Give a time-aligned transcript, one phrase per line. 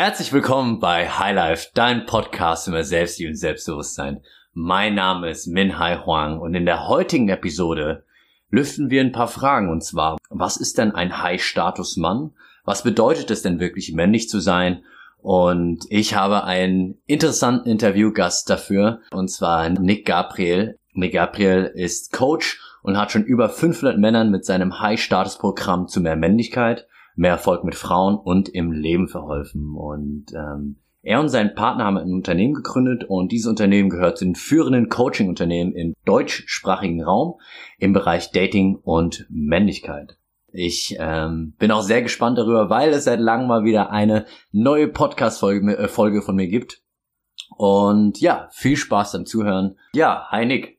[0.00, 4.22] Herzlich willkommen bei Highlife, dein Podcast über Selbstliebe und Selbstbewusstsein.
[4.54, 8.04] Mein Name ist Min Hai Huang und in der heutigen Episode
[8.48, 12.30] lüften wir ein paar Fragen und zwar, was ist denn ein High-Status-Mann?
[12.64, 14.84] Was bedeutet es denn wirklich männlich zu sein?
[15.20, 20.78] Und ich habe einen interessanten Interviewgast dafür und zwar Nick Gabriel.
[20.92, 26.14] Nick Gabriel ist Coach und hat schon über 500 Männern mit seinem High-Status-Programm zu mehr
[26.14, 26.86] Männlichkeit
[27.18, 29.74] mehr Erfolg mit Frauen und im Leben verholfen.
[29.74, 34.24] Und ähm, er und sein Partner haben ein Unternehmen gegründet und dieses Unternehmen gehört zu
[34.24, 37.34] den führenden Coaching-Unternehmen im deutschsprachigen Raum
[37.78, 40.16] im Bereich Dating und Männlichkeit.
[40.50, 44.88] Ich ähm, bin auch sehr gespannt darüber, weil es seit langem mal wieder eine neue
[44.88, 46.82] Podcast-Folge äh, Folge von mir gibt.
[47.56, 49.76] Und ja, viel Spaß beim Zuhören.
[49.92, 50.77] Ja, hi Nick.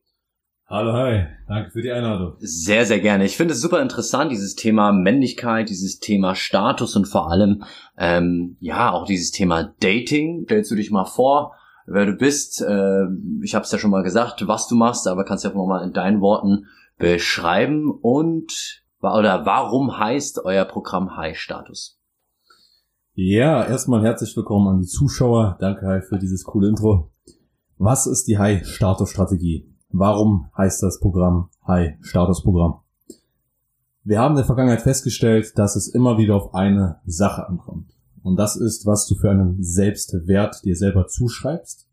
[0.72, 1.26] Hallo, hi.
[1.48, 2.36] Danke für die Einladung.
[2.38, 3.26] Sehr, sehr gerne.
[3.26, 7.64] Ich finde es super interessant, dieses Thema Männlichkeit, dieses Thema Status und vor allem,
[7.98, 10.44] ähm, ja, auch dieses Thema Dating.
[10.46, 11.56] Stellst du dich mal vor,
[11.88, 12.62] wer du bist.
[12.62, 13.06] Äh,
[13.42, 15.84] ich habe es ja schon mal gesagt, was du machst, aber kannst du ja mal
[15.84, 16.68] in deinen Worten
[17.00, 22.00] beschreiben und oder warum heißt euer Programm High Status?
[23.16, 25.58] Ja, erstmal herzlich willkommen an die Zuschauer.
[25.60, 27.12] Danke Hi für dieses coole Intro.
[27.80, 29.69] Was ist die High Status Strategie?
[29.92, 32.82] Warum heißt das Programm High Status Programm?
[34.04, 37.98] Wir haben in der Vergangenheit festgestellt, dass es immer wieder auf eine Sache ankommt.
[38.22, 41.88] Und das ist, was du für einen Selbstwert dir selber zuschreibst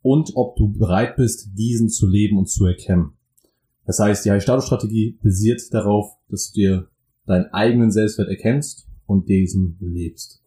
[0.00, 3.14] und ob du bereit bist, diesen zu leben und zu erkennen.
[3.84, 6.88] Das heißt, die High-Status-Strategie basiert darauf, dass du dir
[7.26, 10.40] deinen eigenen Selbstwert erkennst und diesen lebst.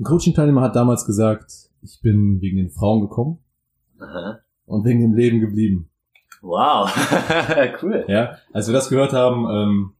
[0.00, 3.40] Ein Coaching-Teilnehmer hat damals gesagt, ich bin wegen den Frauen gekommen.
[3.98, 4.41] Aha
[4.72, 5.88] und wegen dem Leben geblieben.
[6.40, 6.90] Wow,
[7.82, 8.04] cool.
[8.08, 9.92] Ja, als wir das gehört haben, ähm,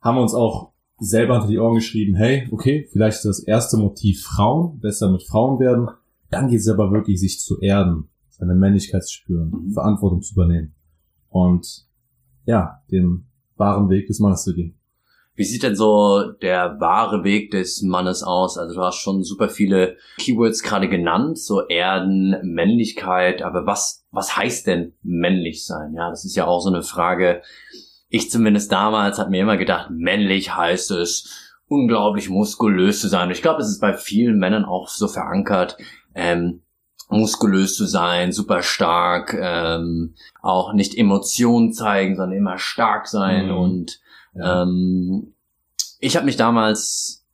[0.00, 3.76] haben wir uns auch selber unter die Ohren geschrieben, hey, okay, vielleicht ist das erste
[3.76, 5.88] Motiv Frauen, besser mit Frauen werden.
[6.30, 9.72] Dann geht es aber wirklich, sich zu erden, seine Männlichkeit zu spüren, mhm.
[9.72, 10.74] Verantwortung zu übernehmen
[11.30, 11.86] und
[12.44, 13.26] ja, den
[13.56, 14.78] wahren Weg des Mannes zu gehen.
[15.34, 18.58] Wie sieht denn so der wahre Weg des Mannes aus?
[18.58, 24.36] Also du hast schon super viele Keywords gerade genannt, so Erden, Männlichkeit, aber was, was
[24.36, 25.94] heißt denn männlich sein?
[25.94, 27.42] Ja, das ist ja auch so eine Frage.
[28.08, 33.30] Ich zumindest damals habe mir immer gedacht, männlich heißt es, unglaublich muskulös zu sein.
[33.30, 35.76] ich glaube, es ist bei vielen Männern auch so verankert,
[36.14, 36.62] ähm,
[37.10, 43.56] muskulös zu sein, super stark, ähm, auch nicht Emotionen zeigen, sondern immer stark sein mhm.
[43.56, 44.00] und
[44.34, 45.34] ähm,
[46.00, 47.26] ich habe mich damals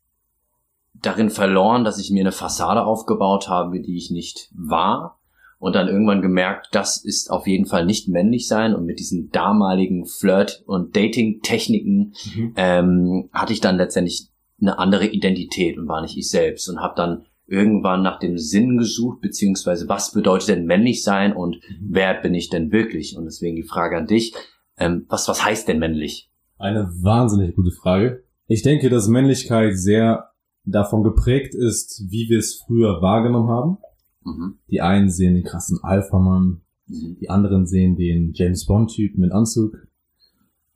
[0.95, 5.19] darin verloren, dass ich mir eine Fassade aufgebaut habe, die ich nicht war.
[5.59, 8.75] Und dann irgendwann gemerkt, das ist auf jeden Fall nicht männlich sein.
[8.75, 12.53] Und mit diesen damaligen Flirt- und Dating-Techniken mhm.
[12.57, 14.29] ähm, hatte ich dann letztendlich
[14.61, 16.69] eine andere Identität und war nicht ich selbst.
[16.69, 21.57] Und habe dann irgendwann nach dem Sinn gesucht, beziehungsweise was bedeutet denn männlich sein und
[21.57, 21.89] mhm.
[21.91, 23.17] wer bin ich denn wirklich?
[23.17, 24.35] Und deswegen die Frage an dich,
[24.79, 26.31] ähm, was, was heißt denn männlich?
[26.59, 28.25] Eine wahnsinnig gute Frage.
[28.47, 30.31] Ich denke, dass Männlichkeit sehr
[30.65, 33.79] davon geprägt ist, wie wir es früher wahrgenommen haben.
[34.25, 34.59] Mhm.
[34.71, 37.17] Die einen sehen den krassen Alpha-Mann, mhm.
[37.21, 39.87] die anderen sehen den James Bond-Typ mit Anzug.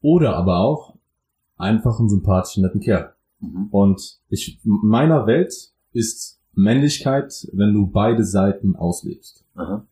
[0.00, 0.96] Oder aber auch
[1.56, 3.14] einfach einen sympathischen, netten Kerl.
[3.40, 3.68] Mhm.
[3.70, 9.44] Und ich, meiner Welt ist Männlichkeit, wenn du beide Seiten auslebst.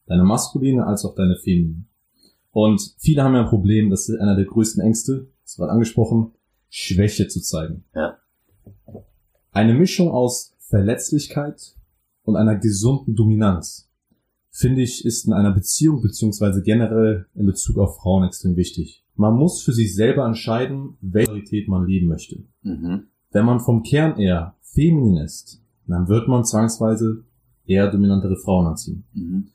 [0.07, 1.85] Deine maskuline als auch deine feminine.
[2.53, 6.33] Und viele haben ja ein Problem, das ist einer der größten Ängste, das war angesprochen,
[6.69, 7.85] Schwäche zu zeigen.
[7.95, 8.19] Ja.
[9.53, 11.76] Eine Mischung aus Verletzlichkeit
[12.27, 13.89] und einer gesunden Dominanz,
[14.51, 19.05] finde ich, ist in einer Beziehung beziehungsweise generell in Bezug auf Frauen extrem wichtig.
[19.15, 22.43] Man muss für sich selber entscheiden, welche Qualität man leben möchte.
[22.63, 23.05] Mhm.
[23.31, 27.25] Wenn man vom Kern eher feminin ist, dann wird man zwangsweise
[27.65, 29.05] eher dominantere Frauen anziehen.
[29.15, 29.49] Mhm.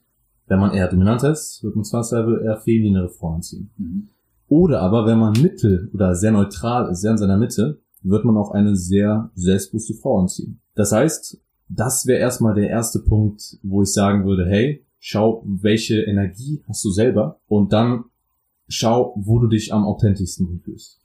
[0.47, 3.69] Wenn man eher dominant ist, wird man zwangsweise eher femininere Frauen anziehen.
[3.77, 4.09] Mhm.
[4.47, 8.37] Oder aber, wenn man mittel oder sehr neutral ist, sehr in seiner Mitte, wird man
[8.37, 10.59] auch eine sehr selbstbewusste Frau anziehen.
[10.75, 11.41] Das heißt,
[11.73, 16.83] das wäre erstmal der erste Punkt, wo ich sagen würde, hey, schau, welche Energie hast
[16.83, 18.05] du selber und dann
[18.67, 20.99] schau, wo du dich am authentischsten fühlst.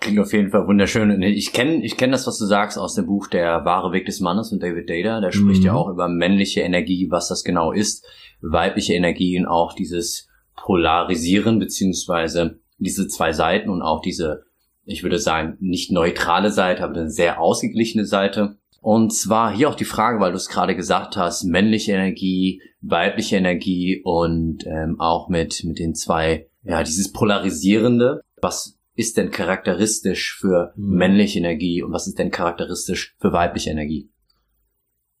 [0.00, 1.20] Klingt auf jeden Fall wunderschön.
[1.22, 4.20] Ich kenne ich kenn das, was du sagst aus dem Buch Der wahre Weg des
[4.20, 5.20] Mannes von David Data.
[5.20, 5.66] Der spricht mhm.
[5.66, 8.06] ja auch über männliche Energie, was das genau ist,
[8.40, 14.44] weibliche Energie und auch dieses polarisieren, beziehungsweise diese zwei Seiten und auch diese,
[14.84, 18.56] ich würde sagen, nicht neutrale Seite, aber eine sehr ausgeglichene Seite.
[18.80, 23.36] Und zwar hier auch die Frage, weil du es gerade gesagt hast, männliche Energie, weibliche
[23.36, 28.22] Energie und ähm, auch mit, mit den zwei, ja, dieses Polarisierende.
[28.40, 30.96] Was ist denn charakteristisch für mhm.
[30.96, 34.10] männliche Energie und was ist denn charakteristisch für weibliche Energie?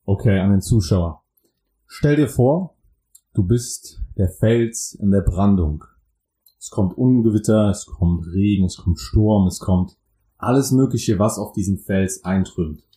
[0.04, 1.22] Okay, an den Zuschauer.
[1.86, 2.76] Stell dir vor,
[3.34, 5.84] du bist der Fels in der Brandung.
[6.58, 9.96] Es kommt Ungewitter, es kommt Regen, es kommt Sturm, es kommt
[10.36, 12.87] alles Mögliche, was auf diesen Fels eintrümmt.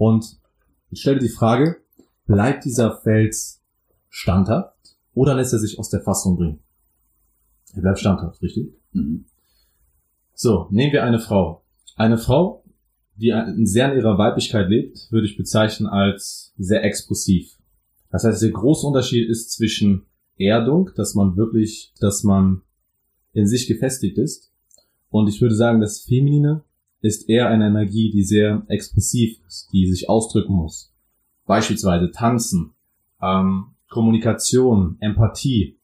[0.00, 0.40] Und
[0.88, 1.76] ich stelle die Frage,
[2.24, 3.62] bleibt dieser Fels
[4.08, 6.60] standhaft oder lässt er sich aus der Fassung bringen?
[7.74, 8.72] Er bleibt standhaft, richtig?
[8.92, 9.26] Mhm.
[10.32, 11.66] So, nehmen wir eine Frau.
[11.96, 12.64] Eine Frau,
[13.16, 13.30] die
[13.64, 17.58] sehr in ihrer Weiblichkeit lebt, würde ich bezeichnen als sehr explosiv.
[18.08, 20.06] Das heißt, der große Unterschied ist zwischen
[20.38, 22.62] Erdung, dass man wirklich, dass man
[23.34, 24.50] in sich gefestigt ist.
[25.10, 26.64] Und ich würde sagen, das Feminine
[27.00, 30.92] ist eher eine Energie, die sehr expressiv ist, die sich ausdrücken muss.
[31.46, 32.72] Beispielsweise Tanzen,
[33.22, 35.78] ähm, Kommunikation, Empathie.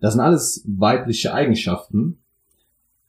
[0.00, 2.18] Das sind alles weibliche Eigenschaften.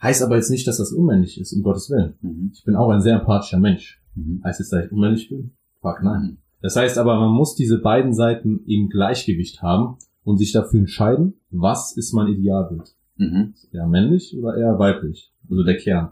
[0.02, 2.16] Heißt aber jetzt nicht, dass das unmännlich ist, um Gottes Willen.
[2.22, 2.52] Mhm.
[2.54, 4.02] Ich bin auch ein sehr empathischer Mensch.
[4.16, 4.42] Mhm.
[4.44, 5.52] Heißt jetzt, dass ich unmännlich bin?
[5.82, 6.22] Fuck nein.
[6.22, 6.38] Mhm.
[6.62, 11.36] Das heißt aber, man muss diese beiden Seiten im Gleichgewicht haben und sich dafür entscheiden,
[11.52, 12.96] was ist mein Idealbild.
[13.18, 13.54] Mhm.
[13.72, 15.32] Eher männlich oder eher weiblich?
[15.50, 16.12] Also der Kern.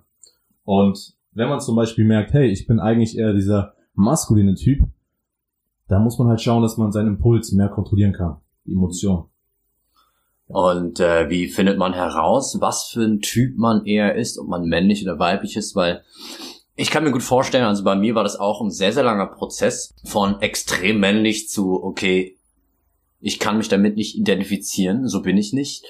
[0.64, 4.80] Und wenn man zum Beispiel merkt, hey, ich bin eigentlich eher dieser maskuline Typ,
[5.88, 9.26] da muss man halt schauen, dass man seinen Impuls mehr kontrollieren kann, die Emotion.
[10.48, 14.66] Und äh, wie findet man heraus, was für ein Typ man eher ist, ob man
[14.66, 15.76] männlich oder weiblich ist?
[15.76, 16.04] Weil
[16.76, 19.28] ich kann mir gut vorstellen, also bei mir war das auch ein sehr, sehr langer
[19.28, 22.38] Prozess von extrem männlich zu, okay,
[23.20, 25.86] ich kann mich damit nicht identifizieren, so bin ich nicht,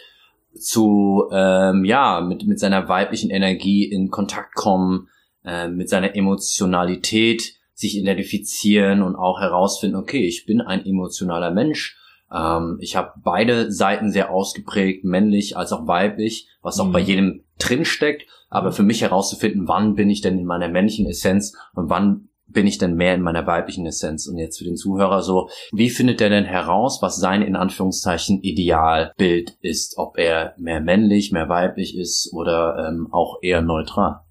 [0.59, 5.09] zu, ähm, ja, mit, mit seiner weiblichen Energie in Kontakt kommen,
[5.43, 11.97] äh, mit seiner Emotionalität sich identifizieren und auch herausfinden, okay, ich bin ein emotionaler Mensch.
[12.31, 16.93] Ähm, ich habe beide Seiten sehr ausgeprägt, männlich als auch weiblich, was auch mhm.
[16.93, 18.27] bei jedem drin steckt.
[18.49, 22.67] Aber für mich herauszufinden, wann bin ich denn in meiner männlichen Essenz und wann bin
[22.67, 24.27] ich denn mehr in meiner weiblichen Essenz?
[24.27, 28.41] Und jetzt für den Zuhörer so, wie findet er denn heraus, was sein in Anführungszeichen
[28.41, 29.97] Idealbild ist?
[29.97, 34.21] Ob er mehr männlich, mehr weiblich ist oder ähm, auch eher neutral?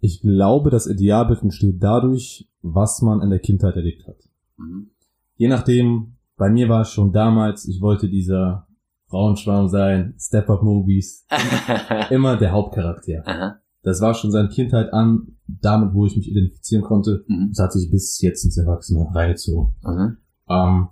[0.00, 4.18] Ich glaube, das Idealbild entsteht dadurch, was man in der Kindheit erlebt hat.
[4.56, 4.90] Mhm.
[5.36, 8.66] Je nachdem, bei mir war es schon damals, ich wollte dieser
[9.08, 11.26] Frauenschwarm sein, Step-Up-Movies,
[12.10, 13.22] immer der Hauptcharakter.
[13.24, 13.60] Aha.
[13.86, 17.24] Das war schon seit Kindheit an, damit, wo ich mich identifizieren konnte.
[17.28, 17.50] Mhm.
[17.50, 19.76] Das hat sich bis jetzt ins Erwachsene reingezogen.
[19.84, 20.16] Mhm.
[20.50, 20.88] Ähm,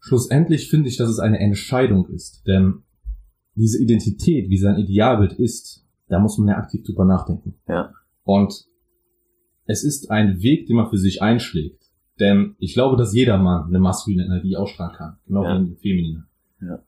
[0.00, 2.82] schlussendlich finde ich, dass es eine Entscheidung ist, denn
[3.54, 7.54] diese Identität, wie sein Idealbild ist, da muss man ja aktiv drüber nachdenken.
[7.68, 7.92] Ja.
[8.24, 8.64] Und
[9.66, 11.80] es ist ein Weg, den man für sich einschlägt.
[12.18, 15.16] Denn ich glaube, dass jeder Mann eine maskuline Energie ausstrahlen kann.
[15.28, 15.50] Genau ja.
[15.50, 16.26] wie eine feminine.
[16.60, 16.82] Ja.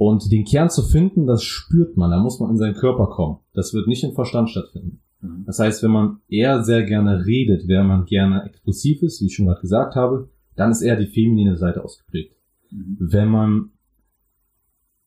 [0.00, 2.10] Und den Kern zu finden, das spürt man.
[2.10, 3.40] Da muss man in seinen Körper kommen.
[3.52, 5.02] Das wird nicht im Verstand stattfinden.
[5.20, 5.44] Mhm.
[5.44, 9.34] Das heißt, wenn man eher sehr gerne redet, wenn man gerne explosiv ist, wie ich
[9.34, 12.34] schon gerade gesagt habe, dann ist eher die feminine Seite ausgeprägt.
[12.70, 12.96] Mhm.
[12.98, 13.72] Wenn man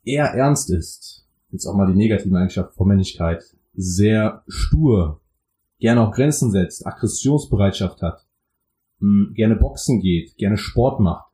[0.04, 3.44] eher ernst ist, jetzt auch mal die negative Eigenschaft von Männlichkeit,
[3.74, 5.22] sehr stur,
[5.80, 8.28] gerne auch Grenzen setzt, Aggressionsbereitschaft hat,
[9.34, 11.33] gerne boxen geht, gerne Sport macht,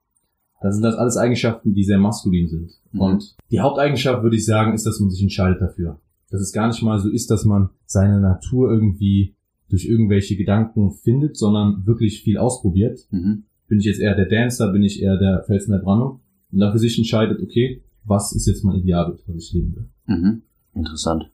[0.61, 2.71] dann sind das alles Eigenschaften, die sehr maskulin sind.
[2.91, 3.01] Mhm.
[3.01, 5.99] Und die Haupteigenschaft, würde ich sagen, ist, dass man sich entscheidet dafür.
[6.29, 9.35] Dass es gar nicht mal so ist, dass man seine Natur irgendwie
[9.69, 13.07] durch irgendwelche Gedanken findet, sondern wirklich viel ausprobiert.
[13.11, 13.43] Mhm.
[13.67, 16.79] Bin ich jetzt eher der Dancer, bin ich eher der Felsen der Brandung und dafür
[16.79, 19.89] sich entscheidet, okay, was ist jetzt mein Idealbild, was ich leben will.
[20.07, 20.41] Mhm.
[20.73, 21.31] Interessant.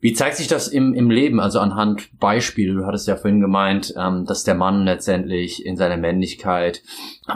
[0.00, 2.74] Wie zeigt sich das im, im Leben, also anhand Beispiele?
[2.74, 6.82] Du hattest ja vorhin gemeint, ähm, dass der Mann letztendlich in seiner Männlichkeit,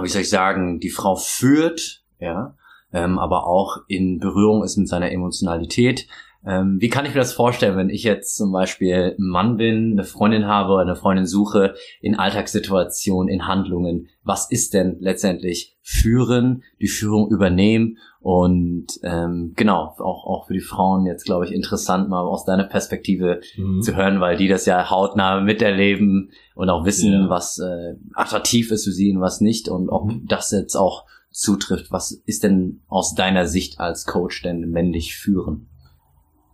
[0.01, 2.55] wie soll ich sagen, die Frau führt, ja,
[2.93, 6.07] ähm, aber auch in Berührung ist mit seiner Emotionalität.
[6.45, 9.93] Ähm, wie kann ich mir das vorstellen, wenn ich jetzt zum Beispiel ein Mann bin,
[9.93, 14.09] eine Freundin habe oder eine Freundin suche, in Alltagssituationen, in Handlungen?
[14.25, 17.99] Was ist denn letztendlich führen, die Führung übernehmen?
[18.23, 22.65] Und ähm, genau, auch, auch für die Frauen jetzt, glaube ich, interessant, mal aus deiner
[22.65, 23.83] Perspektive mhm.
[23.83, 27.29] zu hören, weil die das ja hautnah miterleben und auch wissen, ja.
[27.29, 30.27] was äh, attraktiv ist für sie und was nicht und ob mhm.
[30.29, 31.91] das jetzt auch zutrifft.
[31.91, 35.69] Was ist denn aus deiner Sicht als Coach denn männlich führen?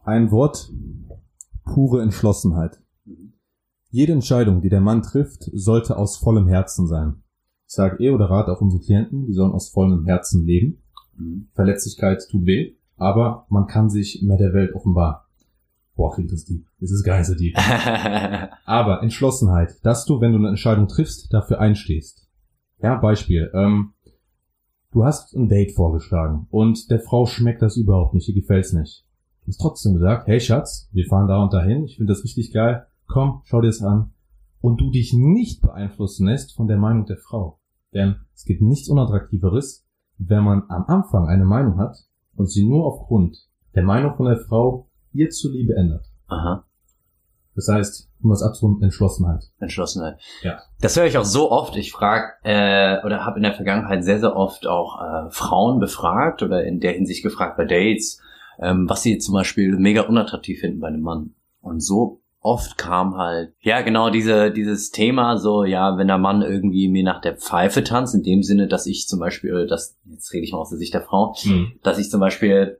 [0.04, 0.72] Ein Wort,
[1.64, 2.80] pure Entschlossenheit.
[3.90, 7.22] Jede Entscheidung, die der Mann trifft, sollte aus vollem Herzen sein.
[7.66, 10.82] Ich sage eh oder rate auch unsere Klienten, die sollen aus vollem Herzen leben.
[11.18, 11.48] Mhm.
[11.54, 15.20] Verletzlichkeit tut weh, aber man kann sich mehr der Welt offenbaren.
[15.94, 16.64] Boah, klingt das deep.
[16.80, 17.56] Das ist gar nicht so deep.
[18.64, 22.28] aber Entschlossenheit, dass du, wenn du eine Entscheidung triffst, dafür einstehst.
[22.80, 23.50] Ja, Beispiel.
[23.52, 23.94] Ähm,
[24.92, 29.04] du hast ein Date vorgeschlagen und der Frau schmeckt das überhaupt nicht, ihr gefällt's nicht.
[29.42, 32.52] Du hast trotzdem gesagt, hey Schatz, wir fahren da und dahin, ich finde das richtig
[32.52, 34.12] geil, komm, schau dir das an.
[34.60, 37.58] Und du dich nicht beeinflussen lässt von der Meinung der Frau.
[37.92, 39.87] Denn es gibt nichts Unattraktiveres,
[40.18, 41.96] wenn man am Anfang eine Meinung hat
[42.36, 43.38] und sie nur aufgrund
[43.74, 46.06] der Meinung von der Frau ihr zuliebe ändert.
[46.26, 46.64] Aha.
[47.54, 49.44] Das heißt, um das absolut Entschlossenheit.
[49.58, 50.20] Entschlossenheit.
[50.42, 50.60] Ja.
[50.80, 51.76] Das höre ich auch so oft.
[51.76, 56.42] Ich frage äh, oder habe in der Vergangenheit sehr, sehr oft auch äh, Frauen befragt
[56.42, 58.20] oder in der Hinsicht gefragt bei Dates,
[58.60, 61.34] ähm, was sie zum Beispiel mega unattraktiv finden bei einem Mann.
[61.60, 66.42] Und so oft kam halt, ja genau, diese, dieses Thema so, ja, wenn der Mann
[66.42, 70.32] irgendwie mir nach der Pfeife tanzt, in dem Sinne, dass ich zum Beispiel, das, jetzt
[70.32, 71.72] rede ich mal aus der Sicht der Frau, mhm.
[71.82, 72.78] dass ich zum Beispiel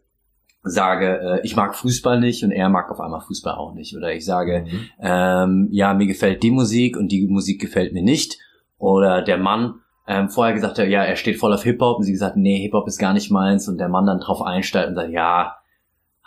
[0.62, 3.96] sage, äh, ich mag Fußball nicht und er mag auf einmal Fußball auch nicht.
[3.96, 4.80] Oder ich sage, mhm.
[5.00, 8.38] ähm, ja, mir gefällt die Musik und die Musik gefällt mir nicht.
[8.78, 12.12] Oder der Mann ähm, vorher gesagt hat, ja, er steht voll auf Hip-Hop und sie
[12.12, 15.10] gesagt, nee, Hip-Hop ist gar nicht meins und der Mann dann drauf einsteigt und sagt,
[15.10, 15.56] ja,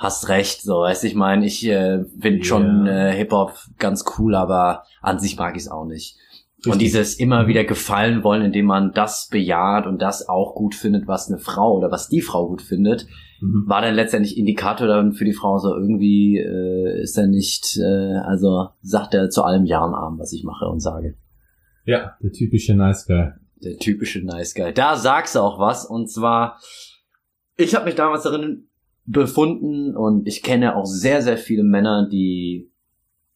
[0.01, 2.43] hast recht, so, weißt ich meine, ich äh, finde yeah.
[2.43, 6.17] schon äh, Hip-Hop ganz cool, aber an sich mag ich es auch nicht.
[6.57, 6.73] Richtig.
[6.73, 11.07] Und dieses immer wieder gefallen wollen, indem man das bejaht und das auch gut findet,
[11.07, 13.05] was eine Frau oder was die Frau gut findet,
[13.41, 13.65] mhm.
[13.67, 18.17] war dann letztendlich Indikator dann für die Frau so irgendwie äh, ist er nicht, äh,
[18.25, 21.15] also sagt er zu allem Ja und Arm, was ich mache und sage.
[21.85, 23.33] Ja, der typische Nice Guy.
[23.63, 24.73] Der typische Nice Guy.
[24.73, 26.59] Da sagst du auch was und zwar,
[27.55, 28.67] ich habe mich damals darin
[29.11, 32.71] befunden und ich kenne auch sehr, sehr viele Männer, die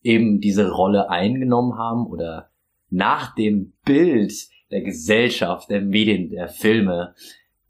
[0.02, 2.50] eben diese Rolle eingenommen haben oder
[2.90, 4.34] nach dem Bild
[4.72, 7.16] der Gesellschaft, der Medien, der Filme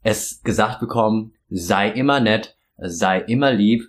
[0.02, 3.84] es gesagt bekommen, sei immer nett, sei immer lieb.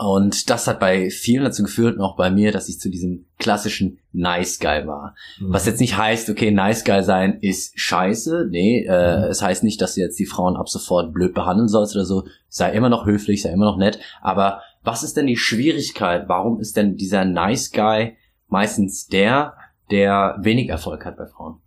[0.00, 3.26] Und das hat bei vielen dazu geführt, und auch bei mir, dass ich zu diesem
[3.38, 5.14] klassischen Nice Guy war.
[5.38, 5.52] Mhm.
[5.52, 8.48] Was jetzt nicht heißt, okay, Nice Guy sein ist scheiße.
[8.48, 9.24] Nee, äh, mhm.
[9.24, 12.24] es heißt nicht, dass du jetzt die Frauen ab sofort blöd behandeln sollst oder so.
[12.48, 13.98] Sei immer noch höflich, sei immer noch nett.
[14.22, 16.30] Aber was ist denn die Schwierigkeit?
[16.30, 18.16] Warum ist denn dieser Nice Guy
[18.48, 19.52] meistens der,
[19.90, 21.58] der wenig Erfolg hat bei Frauen?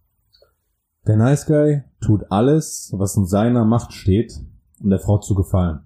[1.05, 4.33] Der Nice Guy tut alles, was in seiner Macht steht,
[4.81, 5.81] um der Frau zu gefallen.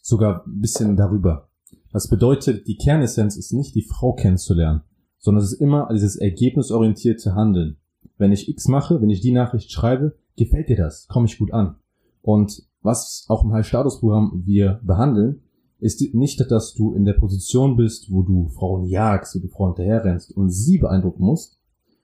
[0.00, 1.50] Sogar ein bisschen darüber.
[1.92, 4.82] Das bedeutet, die Kernessenz ist nicht, die Frau kennenzulernen,
[5.18, 7.76] sondern es ist immer dieses ergebnisorientierte Handeln.
[8.16, 11.52] Wenn ich X mache, wenn ich die Nachricht schreibe, gefällt dir das, komme ich gut
[11.52, 11.76] an.
[12.22, 15.42] Und was auch im High-Status-Programm wir behandeln,
[15.80, 19.74] ist nicht, dass du in der Position bist, wo du Frauen jagst, wo du Frauen
[19.74, 21.58] hinterherrennst und sie beeindrucken musst,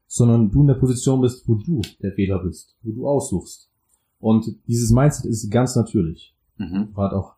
[0.06, 3.70] sondern du in der Position bist, wo du der Wähler bist, wo du aussuchst.
[4.18, 6.34] Und dieses Mindset ist ganz natürlich.
[6.56, 6.88] Mhm.
[6.92, 7.36] Gerade auch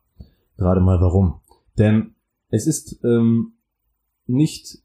[0.56, 1.40] gerade mal warum.
[1.78, 2.14] Denn
[2.50, 3.54] es ist ähm,
[4.26, 4.82] nicht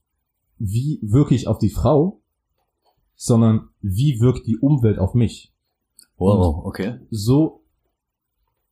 [0.57, 2.21] wie wirke ich auf die Frau,
[3.15, 5.53] sondern wie wirkt die Umwelt auf mich.
[6.17, 6.99] Wow, okay.
[7.09, 7.63] So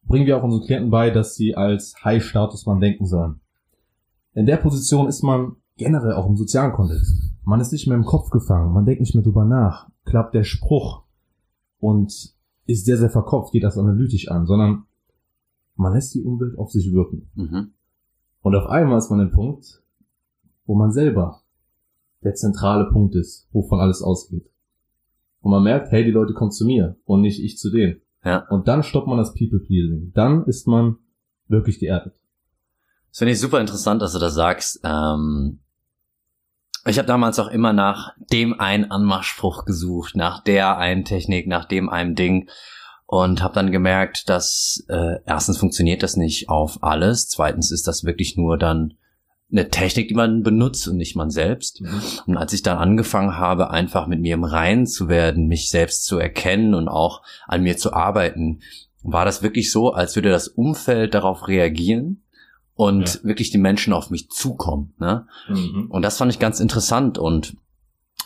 [0.03, 3.41] bringen wir auch unseren Klienten bei, dass sie als High-Status-Mann denken sollen.
[4.33, 7.13] In der Position ist man generell auch im sozialen Kontext.
[7.43, 10.43] Man ist nicht mehr im Kopf gefangen, man denkt nicht mehr drüber nach, klappt der
[10.43, 11.03] Spruch
[11.79, 12.33] und
[12.65, 14.85] ist sehr, sehr verkopft, geht das analytisch an, sondern
[15.75, 17.29] man lässt die Umwelt auf sich wirken.
[17.35, 17.73] Mhm.
[18.43, 19.81] Und auf einmal ist man im Punkt,
[20.65, 21.41] wo man selber
[22.23, 24.45] der zentrale Punkt ist, wovon alles ausgeht.
[25.41, 28.01] Und man merkt, hey, die Leute kommen zu mir und nicht ich zu denen.
[28.23, 28.45] Ja.
[28.50, 30.12] Und dann stoppt man das People-Pleasing.
[30.13, 30.97] Dann ist man
[31.47, 32.13] wirklich geerdet.
[33.09, 34.81] Das finde ich super interessant, dass du das sagst.
[34.83, 35.59] Ähm,
[36.85, 41.65] ich habe damals auch immer nach dem einen Anmachspruch gesucht, nach der einen Technik, nach
[41.65, 42.50] dem einen Ding
[43.13, 48.05] und habe dann gemerkt, dass äh, erstens funktioniert das nicht auf alles, zweitens ist das
[48.05, 48.96] wirklich nur dann
[49.51, 51.82] eine Technik, die man benutzt und nicht man selbst.
[51.82, 52.01] Mhm.
[52.25, 56.05] Und als ich dann angefangen habe, einfach mit mir im Reinen zu werden, mich selbst
[56.05, 58.62] zu erkennen und auch an mir zu arbeiten,
[59.03, 62.24] war das wirklich so, als würde das Umfeld darauf reagieren
[62.74, 63.24] und ja.
[63.25, 64.96] wirklich die Menschen auf mich zukommen.
[64.98, 65.27] Ne?
[65.50, 65.86] Mhm.
[65.88, 67.55] Und das fand ich ganz interessant und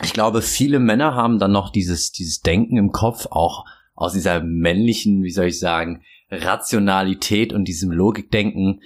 [0.01, 3.65] ich glaube, viele Männer haben dann noch dieses, dieses Denken im Kopf, auch
[3.97, 8.81] aus dieser männlichen, wie soll ich sagen, Rationalität und diesem Logikdenken,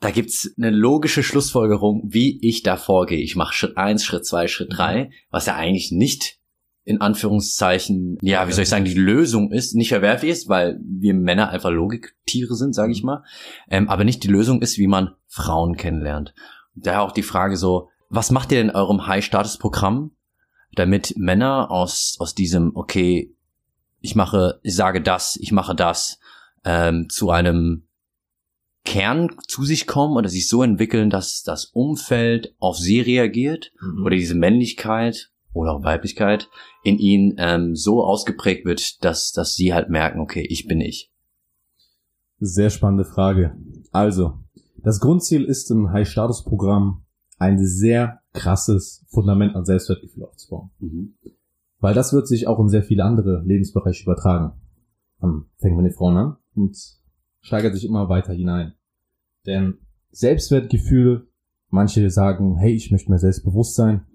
[0.00, 3.18] da gibt's eine logische Schlussfolgerung, wie ich da vorgehe.
[3.20, 5.12] Ich mache Schritt eins, Schritt zwei, Schritt drei, mhm.
[5.30, 6.38] was ja eigentlich nicht
[6.84, 11.14] in Anführungszeichen, ja, wie soll ich sagen, die Lösung ist, nicht verwerflich ist, weil wir
[11.14, 13.06] Männer einfach Logiktiere sind, sage ich mhm.
[13.06, 13.24] mal,
[13.70, 16.34] ähm, aber nicht die Lösung ist, wie man Frauen kennenlernt.
[16.74, 20.10] Daher auch die Frage so, was macht ihr in eurem High-Status-Programm,
[20.74, 23.34] damit Männer aus, aus diesem, okay,
[24.00, 26.18] ich mache, ich sage das, ich mache das,
[26.64, 27.86] ähm, zu einem
[28.84, 34.04] Kern zu sich kommen oder sich so entwickeln, dass das Umfeld auf sie reagiert mhm.
[34.04, 36.48] oder diese Männlichkeit oder auch Weiblichkeit
[36.82, 41.10] in ihnen ähm, so ausgeprägt wird, dass, dass sie halt merken, okay, ich bin ich.
[42.38, 43.56] Sehr spannende Frage.
[43.92, 44.38] Also,
[44.78, 47.04] das Grundziel ist im High-Status-Programm
[47.38, 50.70] ein sehr krasses Fundament an Selbstwertgefühl aufzubauen.
[50.78, 51.14] Mhm.
[51.80, 54.52] Weil das wird sich auch in sehr viele andere Lebensbereiche übertragen.
[55.20, 56.76] Dann fängt man die Frauen an und
[57.40, 58.74] steigert sich immer weiter hinein.
[59.46, 59.78] Denn
[60.10, 61.26] Selbstwertgefühle,
[61.68, 64.06] manche sagen, hey, ich möchte mir selbstbewusst sein,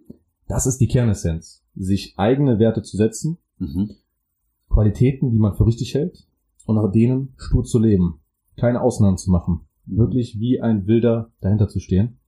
[0.47, 1.63] das ist die Kernessenz.
[1.73, 3.91] Sich eigene Werte zu setzen, mhm.
[4.69, 6.27] Qualitäten, die man für richtig hält
[6.65, 8.19] und nach denen stur zu leben.
[8.57, 9.61] Keine Ausnahmen zu machen.
[9.85, 9.97] Mhm.
[9.97, 12.19] Wirklich wie ein Wilder dahinter zu stehen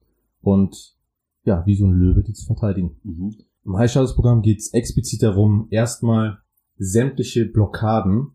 [0.41, 0.97] und
[1.43, 2.99] ja, wie so ein Löwe die zu verteidigen.
[3.03, 3.35] Mhm.
[3.67, 6.37] Im High Shadows Programm geht es explizit darum, erstmal
[6.77, 8.31] sämtliche Blockaden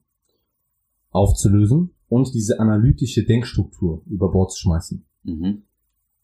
[1.10, 5.06] aufzulösen und diese analytische Denkstruktur über Bord zu schmeißen.
[5.22, 5.62] Mhm.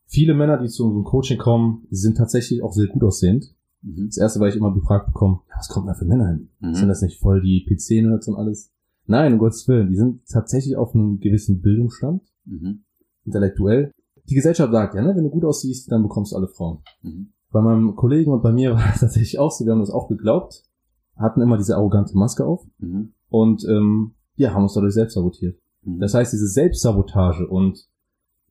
[0.04, 3.54] Viele Männer, die zu unserem Coaching kommen, sind tatsächlich auch sehr gut aussehend.
[3.80, 4.08] Mhm.
[4.08, 6.50] Das erste, weil ich immer gefragt bekomme, ja, was kommt da für Männer hin?
[6.60, 6.74] Mhm.
[6.74, 8.70] Sind das nicht voll die PC-Nerds und alles?
[9.06, 12.84] Nein, um Gottes Willen, die sind tatsächlich auf einem gewissen Bildungsstand, mhm.
[13.24, 13.90] intellektuell.
[14.28, 16.80] Die Gesellschaft sagt ja, ne, wenn du gut aussiehst, dann bekommst du alle Frauen.
[17.50, 20.08] Bei meinem Kollegen und bei mir war das tatsächlich auch so, wir haben das auch
[20.08, 20.64] geglaubt,
[21.16, 23.12] hatten immer diese arrogante Maske auf mhm.
[23.28, 25.58] und ähm, ja, haben uns dadurch selbst sabotiert.
[25.82, 25.98] Mhm.
[25.98, 27.88] Das heißt, diese Selbstsabotage und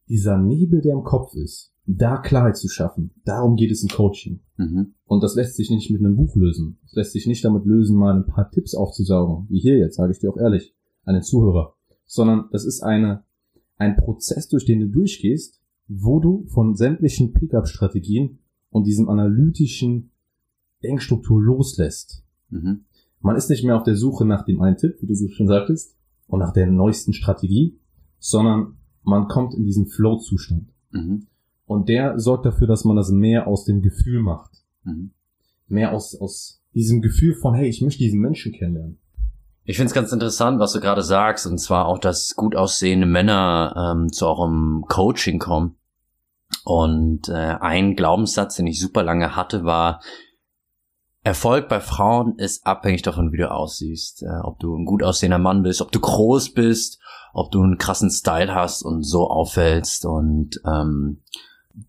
[0.10, 4.42] dieser Nebel, der im Kopf ist, da Klarheit zu schaffen, darum geht es im Coaching.
[4.58, 4.94] Mhm.
[5.06, 6.78] Und das lässt sich nicht mit einem Buch lösen.
[6.84, 10.12] Das lässt sich nicht damit lösen, mal ein paar Tipps aufzusaugen, wie hier jetzt, sage
[10.12, 10.76] ich dir auch ehrlich,
[11.06, 11.76] an den Zuhörer.
[12.06, 13.24] Sondern das ist eine,
[13.78, 18.40] ein Prozess, durch den du durchgehst, wo du von sämtlichen Pickup-Strategien
[18.70, 20.12] und diesem analytischen
[20.84, 22.24] Denkstruktur loslässt.
[22.50, 22.86] Mhm.
[23.20, 25.48] Man ist nicht mehr auf der Suche nach dem einen Tipp, wie du so schön
[25.48, 25.96] sagtest,
[26.28, 27.80] und nach der neuesten Strategie,
[28.20, 30.70] sondern man kommt in diesen Flow-Zustand.
[30.92, 31.28] Mhm.
[31.66, 34.52] Und der sorgt dafür, dass man das mehr aus dem Gefühl macht.
[34.84, 35.12] Mhm.
[35.68, 39.00] Mehr aus, aus diesem Gefühl von, hey, ich möchte diesen Menschen kennenlernen.
[39.64, 43.06] Ich finde es ganz interessant, was du gerade sagst, und zwar auch, dass gut aussehende
[43.06, 45.76] Männer ähm, zu eurem Coaching kommen.
[46.64, 50.02] Und äh, ein Glaubenssatz, den ich super lange hatte, war,
[51.24, 54.24] Erfolg bei Frauen ist abhängig davon, wie du aussiehst.
[54.24, 57.00] Äh, ob du ein gut aussehender Mann bist, ob du groß bist,
[57.34, 60.06] ob du einen krassen Style hast und so auffällst.
[60.06, 61.24] Und ähm,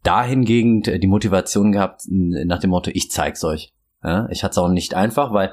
[0.02, 3.74] dahingegen die Motivation gehabt nach dem Motto, ich zeig's euch.
[4.02, 5.52] Ja, ich hatte es auch nicht einfach, weil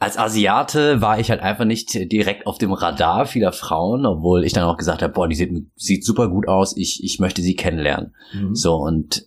[0.00, 4.54] als Asiate war ich halt einfach nicht direkt auf dem Radar vieler Frauen, obwohl ich
[4.54, 7.54] dann auch gesagt habe, boah, die sieht, sieht super gut aus, ich, ich möchte sie
[7.54, 8.16] kennenlernen.
[8.32, 8.54] Mhm.
[8.54, 9.26] So, und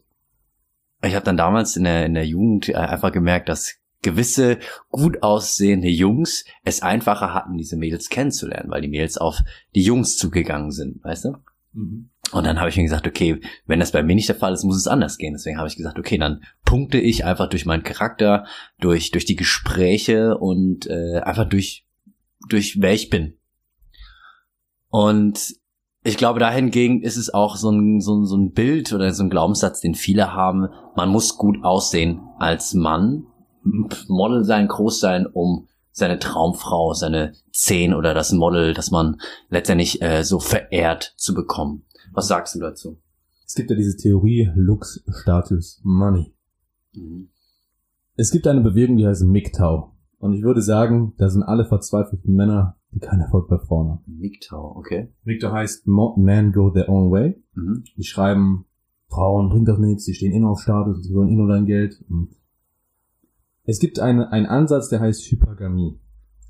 [1.04, 4.58] ich habe dann damals in der, in der Jugend äh, einfach gemerkt, dass gewisse
[4.90, 9.42] gut aussehende Jungs es einfacher hatten, diese Mädels kennenzulernen, weil die Mädels auf
[9.76, 11.36] die Jungs zugegangen sind, weißt du?
[11.74, 12.10] Mhm.
[12.32, 14.64] Und dann habe ich mir gesagt, okay, wenn das bei mir nicht der Fall ist,
[14.64, 15.34] muss es anders gehen.
[15.34, 18.46] Deswegen habe ich gesagt, okay, dann punkte ich einfach durch meinen Charakter,
[18.80, 21.86] durch durch die Gespräche und äh, einfach durch
[22.50, 23.38] durch wer ich bin.
[24.90, 25.56] Und
[26.04, 29.24] ich glaube, dahingegen ist es auch so ein, so, ein, so ein Bild oder so
[29.24, 30.68] ein Glaubenssatz, den viele haben.
[30.96, 33.26] Man muss gut aussehen als Mann,
[34.08, 40.02] Model sein, groß sein, um seine Traumfrau, seine Zehn oder das Model, das man letztendlich
[40.02, 41.86] äh, so verehrt zu bekommen.
[42.14, 43.00] Was sagst du dazu?
[43.46, 46.34] Es gibt ja diese Theorie Lux, Status, Money.
[46.94, 47.30] Mhm.
[48.16, 49.92] Es gibt eine Bewegung, die heißt MGTOW.
[50.20, 54.04] Und ich würde sagen, da sind alle verzweifelten Männer, die keinen Erfolg bei Frauen haben.
[54.08, 55.12] MGTOW, okay.
[55.26, 57.44] MGTOW heißt Men Go Their Own Way.
[57.56, 57.84] Mhm.
[57.98, 58.66] Die schreiben,
[59.10, 62.04] Frauen bringt doch nichts, die stehen eh auf Status, sie wollen eh nur dein Geld.
[62.10, 62.36] Und
[63.64, 66.00] es gibt eine, einen Ansatz, der heißt Hypergamie.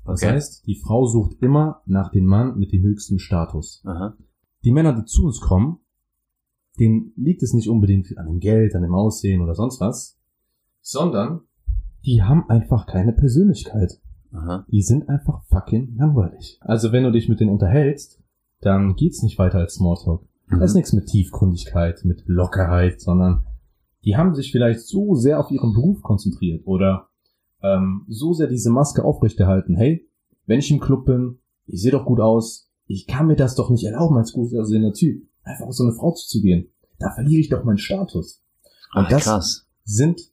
[0.04, 0.32] Das okay.
[0.32, 3.82] heißt, die Frau sucht immer nach dem Mann mit dem höchsten Status.
[3.84, 4.16] Aha.
[4.64, 5.78] Die Männer, die zu uns kommen,
[6.78, 10.18] denen liegt es nicht unbedingt an dem Geld, an dem Aussehen oder sonst was,
[10.80, 11.42] sondern
[12.04, 14.00] die haben einfach keine Persönlichkeit.
[14.32, 14.66] Aha.
[14.70, 16.58] Die sind einfach fucking langweilig.
[16.60, 18.20] Also wenn du dich mit denen unterhältst,
[18.60, 20.22] dann geht's nicht weiter als Smalltalk.
[20.48, 20.60] Mhm.
[20.60, 23.46] Das ist nichts mit Tiefgründigkeit, mit Lockerheit, sondern
[24.04, 27.08] die haben sich vielleicht so sehr auf ihren Beruf konzentriert oder
[27.62, 29.76] ähm, so sehr diese Maske aufrechterhalten.
[29.76, 30.08] Hey,
[30.46, 33.70] wenn ich im Club bin, ich sehe doch gut aus, ich kann mir das doch
[33.70, 36.68] nicht erlauben als gut aussehender Typ, einfach auf so eine Frau zuzugehen.
[36.98, 38.42] Da verliere ich doch meinen Status.
[38.94, 39.66] Und Ach, das krass.
[39.84, 40.30] sind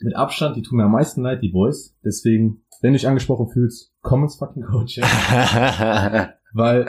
[0.00, 1.94] mit Abstand, die tun mir am meisten leid, die Boys.
[2.04, 5.04] Deswegen, wenn du dich angesprochen fühlst, komm ins fucking Coaching.
[6.52, 6.86] Weil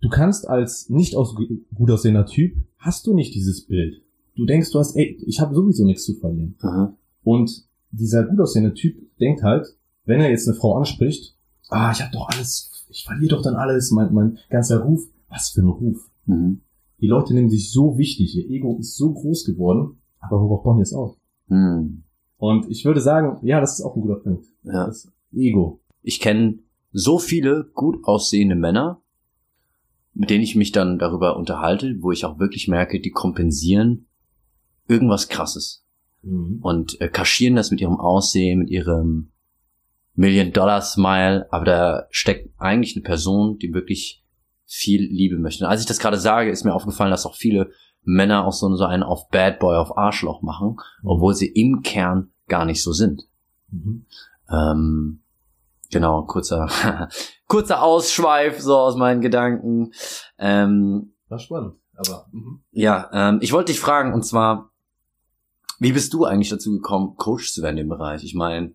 [0.00, 1.34] du kannst als nicht aus
[1.74, 4.02] gut aussehender Typ, hast du nicht dieses Bild.
[4.36, 6.56] Du denkst, du hast, ey, ich habe sowieso nichts zu verlieren.
[6.60, 6.96] Aha.
[7.22, 9.66] Und dieser gut aussehende Typ denkt halt,
[10.04, 11.36] wenn er jetzt eine Frau anspricht,
[11.70, 15.02] ah, ich habe doch alles, ich verliere doch dann alles, mein, mein ganzer Ruf.
[15.28, 16.10] Was für ein Ruf.
[16.26, 16.60] Mhm.
[17.00, 20.76] Die Leute nehmen sich so wichtig, ihr Ego ist so groß geworden, aber worauf bauen
[20.76, 21.16] die es auf?
[21.48, 22.04] Mhm.
[22.36, 24.46] Und ich würde sagen, ja, das ist auch ein guter Punkt.
[24.62, 24.86] Ja.
[24.86, 25.80] Das Ego.
[26.02, 26.60] Ich kenne
[26.92, 29.02] so viele gut aussehende Männer,
[30.12, 34.06] mit denen ich mich dann darüber unterhalte, wo ich auch wirklich merke, die kompensieren
[34.86, 35.84] irgendwas krasses.
[36.22, 36.60] Mhm.
[36.62, 39.32] Und äh, kaschieren das mit ihrem Aussehen, mit ihrem
[40.14, 44.24] Million-Dollar-Smile, aber da steckt eigentlich eine Person, die wirklich
[44.66, 45.64] viel Liebe möchte.
[45.64, 47.70] Und als ich das gerade sage, ist mir aufgefallen, dass auch viele
[48.02, 51.08] Männer auch so, so einen auf Bad Boy, auf Arschloch machen, mhm.
[51.08, 53.22] obwohl sie im Kern gar nicht so sind.
[53.70, 54.06] Mhm.
[54.50, 55.22] Ähm,
[55.90, 56.68] genau, kurzer,
[57.48, 59.92] kurzer Ausschweif so aus meinen Gedanken.
[60.38, 62.26] Ähm, War spannend, aber.
[62.32, 62.62] Mhm.
[62.70, 64.70] Ja, ähm, ich wollte dich fragen, und zwar,
[65.78, 68.22] wie bist du eigentlich dazu gekommen, Coach zu werden im Bereich?
[68.22, 68.74] Ich meine,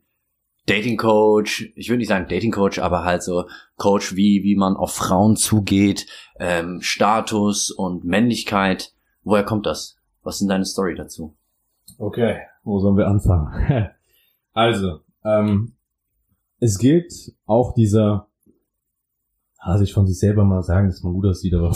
[0.69, 4.75] Dating Coach, ich würde nicht sagen Dating Coach, aber halt so Coach, wie, wie man
[4.75, 6.05] auf Frauen zugeht,
[6.39, 8.93] ähm, Status und Männlichkeit.
[9.23, 9.97] Woher kommt das?
[10.21, 11.35] Was ist denn deine Story dazu?
[11.97, 13.89] Okay, wo sollen wir anfangen?
[14.53, 15.73] also, ähm,
[16.59, 17.13] es gilt
[17.45, 18.27] auch dieser,
[19.57, 21.75] also ich von sich selber mal sagen, dass man gut aussieht, aber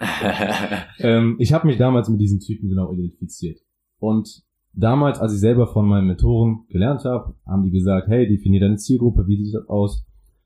[0.98, 3.60] ähm, ich habe mich damals mit diesen Typen genau identifiziert.
[3.98, 4.44] Und
[4.76, 8.76] damals, als ich selber von meinen Mentoren gelernt habe, haben die gesagt, hey, definier deine
[8.76, 10.04] Zielgruppe, wie sieht das aus?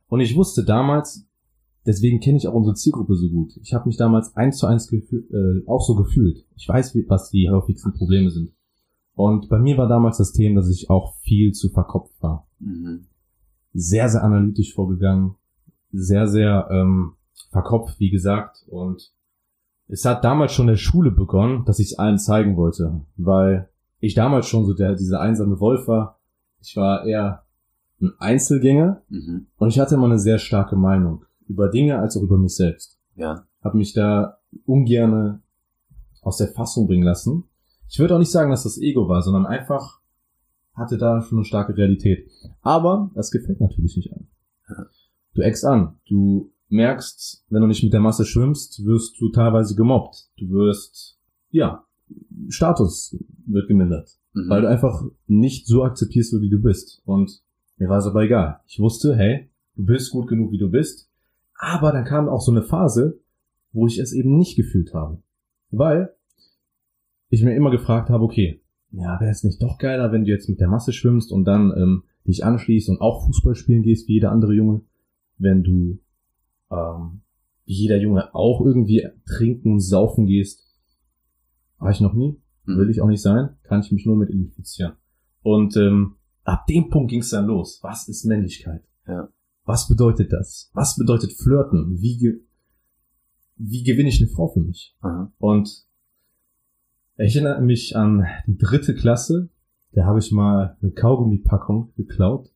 [0.08, 1.26] Und ich wusste damals,
[1.86, 3.58] deswegen kenne ich auch unsere Zielgruppe so gut.
[3.62, 6.46] Ich habe mich damals eins zu eins äh, auch so gefühlt.
[6.56, 8.52] Ich weiß, was die häufigsten Probleme sind.
[9.14, 12.46] Und bei mir war damals das Thema, dass ich auch viel zu verkopft war.
[12.60, 13.06] Mhm.
[13.72, 15.34] Sehr, sehr analytisch vorgegangen,
[15.90, 17.14] sehr, sehr ähm,
[17.50, 18.64] verkopft, wie gesagt.
[18.68, 19.12] Und
[19.88, 23.68] es hat damals schon in der Schule begonnen, dass ich es allen zeigen wollte, weil
[24.00, 26.20] ich damals schon so der, dieser einsame Wolf war.
[26.61, 27.44] Ich war eher
[28.00, 29.46] ein Einzelgänger mhm.
[29.56, 32.98] und ich hatte immer eine sehr starke Meinung über Dinge als auch über mich selbst.
[33.16, 33.44] Ja.
[33.62, 35.42] Hab mich da ungerne
[36.22, 37.44] aus der Fassung bringen lassen.
[37.88, 39.98] Ich würde auch nicht sagen, dass das Ego war, sondern einfach
[40.74, 42.30] hatte da schon eine starke Realität.
[42.62, 44.28] Aber das gefällt natürlich nicht allen.
[45.34, 45.98] Du eckst an.
[46.06, 50.28] Du merkst, wenn du nicht mit der Masse schwimmst, wirst du teilweise gemobbt.
[50.37, 51.18] Du wirst,
[51.50, 51.84] ja,
[52.49, 53.16] Status
[53.47, 54.18] wird gemindert.
[54.35, 54.49] Mhm.
[54.49, 57.03] Weil du einfach nicht so akzeptierst, wie du bist.
[57.05, 57.42] Und
[57.77, 58.61] mir war es aber egal.
[58.66, 61.11] Ich wusste, hey, du bist gut genug, wie du bist.
[61.55, 63.21] Aber dann kam auch so eine Phase,
[63.73, 65.23] wo ich es eben nicht gefühlt habe.
[65.71, 66.14] Weil
[67.31, 70.49] ich mir immer gefragt habe, okay, ja, wäre es nicht doch geiler, wenn du jetzt
[70.49, 74.14] mit der Masse schwimmst und dann ähm, dich anschließt und auch Fußball spielen gehst wie
[74.14, 74.81] jeder andere Junge,
[75.37, 75.99] wenn du
[76.71, 77.21] ähm,
[77.66, 80.67] wie jeder Junge auch irgendwie trinken, saufen gehst.
[81.78, 82.40] War ich noch nie.
[82.64, 82.78] Mhm.
[82.78, 83.56] Will ich auch nicht sein.
[83.62, 84.94] Kann ich mich nur mit identifizieren.
[85.42, 87.80] Und ähm, ab dem Punkt ging es dann los.
[87.82, 88.82] Was ist Männlichkeit?
[89.06, 89.28] Ja.
[89.64, 90.70] Was bedeutet das?
[90.74, 92.00] Was bedeutet Flirten?
[92.00, 92.40] Wie, ge
[93.56, 94.96] wie gewinne ich eine Frau für mich?
[95.00, 95.32] Aha.
[95.38, 95.86] Und
[97.16, 99.50] ich erinnere mich an die dritte Klasse.
[99.92, 102.50] Da habe ich mal eine Kaugummipackung geklaut.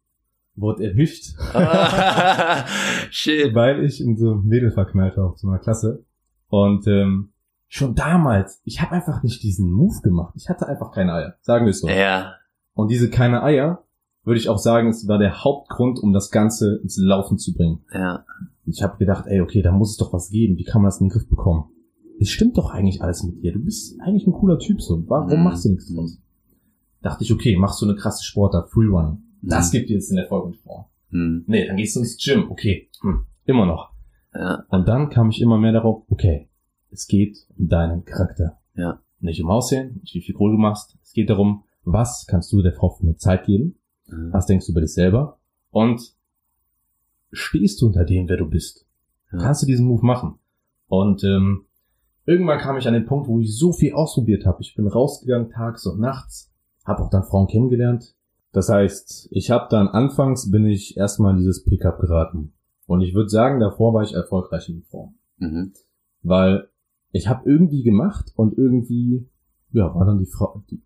[0.54, 1.34] Wurde erwischt.
[3.10, 3.54] Shit.
[3.54, 6.04] Weil ich in so Mädel verknallt war zu meiner Klasse.
[6.48, 7.31] Und ähm,
[7.72, 10.34] schon damals, ich habe einfach nicht diesen Move gemacht.
[10.36, 11.88] Ich hatte einfach keine Eier, sagen wir es so.
[11.88, 12.34] Ja.
[12.74, 13.84] Und diese keine Eier,
[14.24, 17.80] würde ich auch sagen, es war der Hauptgrund, um das Ganze ins Laufen zu bringen.
[17.94, 18.26] Ja.
[18.66, 20.58] Ich habe gedacht, ey, okay, da muss es doch was geben.
[20.58, 21.64] Wie kann man das in den Griff bekommen?
[22.20, 23.54] Es stimmt doch eigentlich alles mit dir.
[23.54, 25.02] Du bist eigentlich ein cooler Typ so.
[25.08, 25.44] Warum mhm.
[25.44, 26.18] machst du nichts draus?
[27.00, 29.22] Dachte ich, okay, machst du eine krasse Sportart, Freerunning.
[29.40, 29.78] Das mhm.
[29.78, 30.90] gibt dir jetzt in der Folge vor.
[31.08, 31.44] Mhm.
[31.46, 32.50] Nee, dann gehst du ins Gym.
[32.50, 33.24] Okay, hm.
[33.46, 33.92] immer noch.
[34.34, 34.64] Ja.
[34.68, 36.50] Und dann kam ich immer mehr darauf, okay,
[36.92, 38.58] es geht um deinen Charakter.
[38.74, 39.00] Ja.
[39.20, 40.98] Nicht um Aussehen, nicht wie viel Kohle du machst.
[41.02, 43.76] Es geht darum, was kannst du der Frau für eine Zeit geben?
[44.08, 44.32] Mhm.
[44.32, 45.38] Was denkst du über dich selber?
[45.70, 46.14] Und
[47.32, 48.86] stehst du unter dem, wer du bist?
[49.32, 49.38] Ja.
[49.38, 50.38] Kannst du diesen Move machen?
[50.86, 51.66] Und ähm,
[52.26, 54.58] irgendwann kam ich an den Punkt, wo ich so viel ausprobiert habe.
[54.60, 56.52] Ich bin rausgegangen tags und nachts,
[56.84, 58.14] habe auch dann Frauen kennengelernt.
[58.52, 62.52] Das heißt, ich habe dann anfangs bin ich erstmal in dieses Pickup geraten.
[62.86, 65.14] Und ich würde sagen, davor war ich erfolgreich in Form.
[65.38, 65.72] Mhm.
[66.22, 66.68] Weil
[67.12, 69.28] ich habe irgendwie gemacht und irgendwie,
[69.70, 70.82] ja, war dann die Frau, die,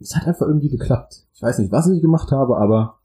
[0.00, 1.26] es hat einfach irgendwie geklappt.
[1.34, 2.98] Ich weiß nicht, was ich gemacht habe, aber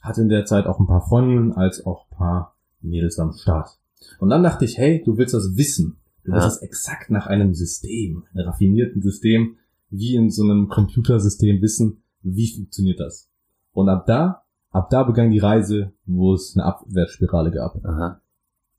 [0.00, 3.78] hatte in der Zeit auch ein paar Freundinnen als auch ein paar Mädels am Start.
[4.18, 5.98] Und dann dachte ich, hey, du willst das wissen.
[6.24, 6.48] Du willst ja.
[6.48, 9.56] das exakt nach einem System, einem raffinierten System,
[9.90, 13.28] wie in so einem Computersystem wissen, wie funktioniert das.
[13.72, 17.84] Und ab da, ab da begann die Reise, wo es eine Abwärtsspirale gab.
[17.84, 18.20] Aha.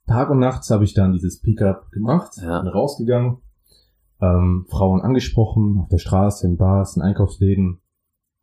[0.08, 2.62] Tag und nachts habe ich dann dieses Pickup gemacht, ja.
[2.62, 3.38] bin rausgegangen,
[4.20, 7.80] ähm, Frauen angesprochen, auf der Straße, in Bars, in Einkaufsläden,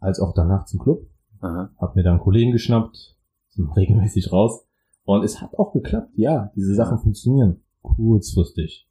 [0.00, 1.06] als auch danach zum Club.
[1.40, 1.70] Aha.
[1.78, 3.16] Hab mir dann Kollegen geschnappt,
[3.48, 4.64] sind regelmäßig raus.
[5.04, 7.62] Und es hat auch geklappt, ja, diese Sachen funktionieren.
[7.82, 8.88] Kurzfristig.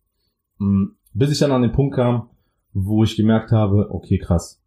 [0.57, 2.29] Mm, bis ich dann an den Punkt kam,
[2.73, 4.61] wo ich gemerkt habe, okay, krass,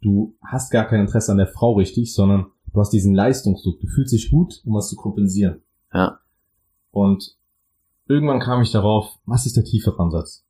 [0.00, 3.80] du hast gar kein Interesse an der Frau richtig, sondern du hast diesen Leistungsdruck.
[3.80, 5.62] Du fühlst dich gut, um was zu kompensieren.
[5.92, 6.20] Ja.
[6.90, 7.36] Und
[8.06, 10.44] irgendwann kam ich darauf, was ist der tiefere Ansatz?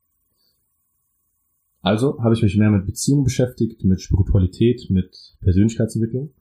[1.81, 6.33] Also habe ich mich mehr mit Beziehungen beschäftigt, mit Spiritualität, mit Persönlichkeitsentwicklung.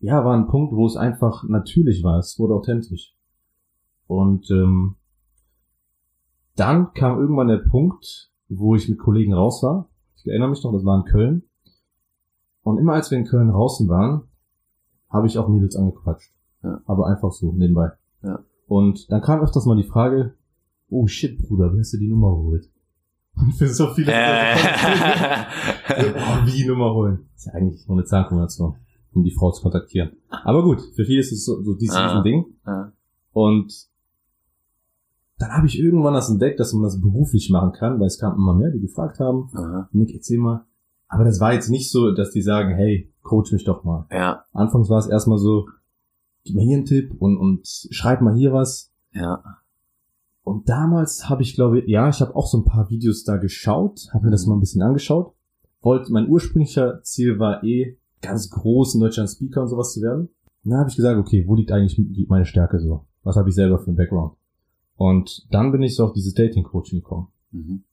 [0.00, 2.18] ja, war ein Punkt, wo es einfach natürlich war.
[2.18, 3.14] Es wurde authentisch.
[4.08, 4.96] Und ähm,
[6.56, 9.88] dann kam irgendwann der Punkt, wo ich mit Kollegen raus war.
[10.16, 11.42] Ich erinnere mich noch, das war in Köln.
[12.62, 14.22] Und immer als wir in Köln draußen waren,
[15.08, 16.32] habe ich auch Mädels angequatscht.
[16.62, 16.80] Ja.
[16.86, 17.92] Aber einfach so, nebenbei.
[18.22, 18.44] Ja.
[18.72, 20.32] Und dann kam öfters mal die Frage,
[20.88, 22.70] oh shit, Bruder, wie hast du die Nummer geholt?
[23.36, 24.54] Und für so viele äh.
[25.90, 27.28] oh, wie die Nummer holen.
[27.36, 28.76] ist ja eigentlich nur eine Zahnkombination,
[29.12, 30.12] um die Frau zu kontaktieren.
[30.30, 32.22] Aber gut, für viele ist es so, so dieses ah.
[32.22, 32.46] Ding.
[32.64, 32.92] Ah.
[33.32, 33.88] Und
[35.36, 38.36] dann habe ich irgendwann das entdeckt, dass man das beruflich machen kann, weil es kam
[38.36, 39.90] immer mehr, die gefragt haben, Aha.
[39.92, 40.64] Nick, erzähl mal.
[41.08, 44.06] Aber das war jetzt nicht so, dass die sagen, hey, coach mich doch mal.
[44.10, 44.46] Ja.
[44.54, 45.66] Anfangs war es erstmal so,
[46.44, 48.92] gib mir hier einen Tipp und, und schreib mal hier was.
[49.12, 49.42] Ja.
[50.44, 54.08] Und damals habe ich, glaube ja, ich habe auch so ein paar Videos da geschaut,
[54.12, 54.50] habe mir das mhm.
[54.50, 55.34] mal ein bisschen angeschaut.
[55.80, 60.28] Wollte, mein ursprünglicher Ziel war eh, ganz groß in Deutschland Speaker und sowas zu werden.
[60.64, 63.06] Und dann habe ich gesagt, okay, wo liegt eigentlich meine Stärke so?
[63.24, 64.36] Was habe ich selber für einen Background?
[64.96, 67.28] Und dann bin ich so auf dieses Dating-Coaching gekommen.
[67.50, 67.84] Mhm.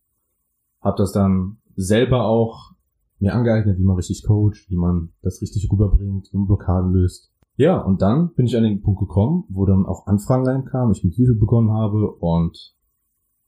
[0.82, 2.74] Hab das dann selber auch
[3.20, 7.32] mir angeeignet, wie man richtig coacht, wie man das richtig rüberbringt, wie man Blockaden löst.
[7.60, 11.04] Ja, und dann bin ich an den Punkt gekommen, wo dann auch Anfragen reinkamen, ich
[11.04, 12.58] mit YouTube begonnen habe und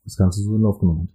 [0.04, 1.14] das Ganze so in Lauf genommen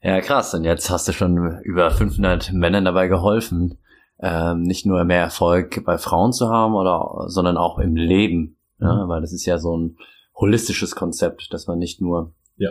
[0.00, 0.54] Ja, krass.
[0.54, 3.78] Und jetzt hast du schon über 500 Männern dabei geholfen,
[4.20, 8.56] ähm, nicht nur mehr Erfolg bei Frauen zu haben, oder, sondern auch im Leben.
[8.78, 9.08] Ja, mhm.
[9.08, 9.96] weil das ist ja so ein
[10.36, 12.70] holistisches Konzept, dass man nicht nur ja.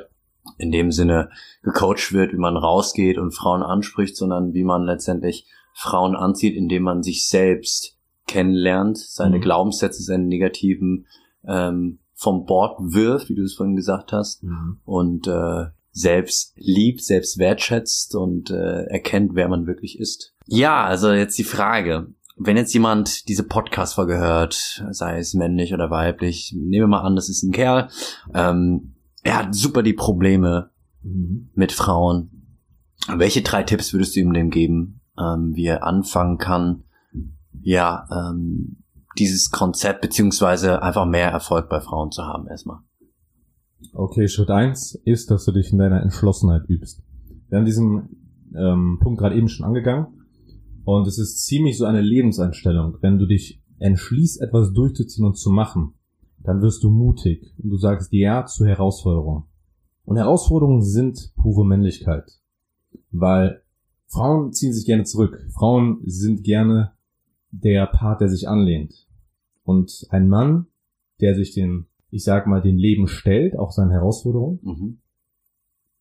[0.57, 1.29] in dem Sinne
[1.61, 6.83] gecoacht wird, wie man rausgeht und Frauen anspricht, sondern wie man letztendlich Frauen anzieht, indem
[6.83, 7.96] man sich selbst
[8.27, 9.41] kennenlernt, seine mhm.
[9.41, 11.07] Glaubenssätze, seine negativen
[11.45, 14.79] ähm, vom Bord wirft, wie du es vorhin gesagt hast, mhm.
[14.85, 20.33] und äh, selbst liebt, selbst wertschätzt und äh, erkennt, wer man wirklich ist.
[20.45, 25.89] Ja, also jetzt die Frage, wenn jetzt jemand diese Podcast-Folge hört, sei es männlich oder
[25.89, 27.89] weiblich, nehmen wir mal an, das ist ein Kerl,
[28.33, 30.69] ähm, er hat super die Probleme
[31.01, 31.49] mhm.
[31.55, 32.59] mit Frauen.
[33.07, 36.83] Welche drei Tipps würdest du ihm denn geben, ähm, wie er anfangen kann,
[37.61, 38.77] ja, ähm,
[39.17, 42.79] dieses Konzept beziehungsweise einfach mehr Erfolg bei Frauen zu haben erstmal.
[43.93, 47.03] Okay, Schritt eins ist, dass du dich in deiner Entschlossenheit übst.
[47.49, 48.09] Wir haben diesen
[48.55, 50.07] ähm, Punkt gerade eben schon angegangen
[50.83, 52.97] und es ist ziemlich so eine Lebenseinstellung.
[53.01, 55.93] Wenn du dich entschließt, etwas durchzuziehen und zu machen,
[56.39, 59.45] dann wirst du mutig und du sagst Ja zu Herausforderungen.
[60.05, 62.39] Und Herausforderungen sind pure Männlichkeit,
[63.11, 63.61] weil
[64.07, 65.45] Frauen ziehen sich gerne zurück.
[65.53, 66.93] Frauen sind gerne
[67.51, 69.07] der Part, der sich anlehnt.
[69.63, 70.67] Und ein Mann,
[71.19, 74.59] der sich den, ich sag mal, den Leben stellt, auch seinen Herausforderungen.
[74.61, 74.97] Mhm.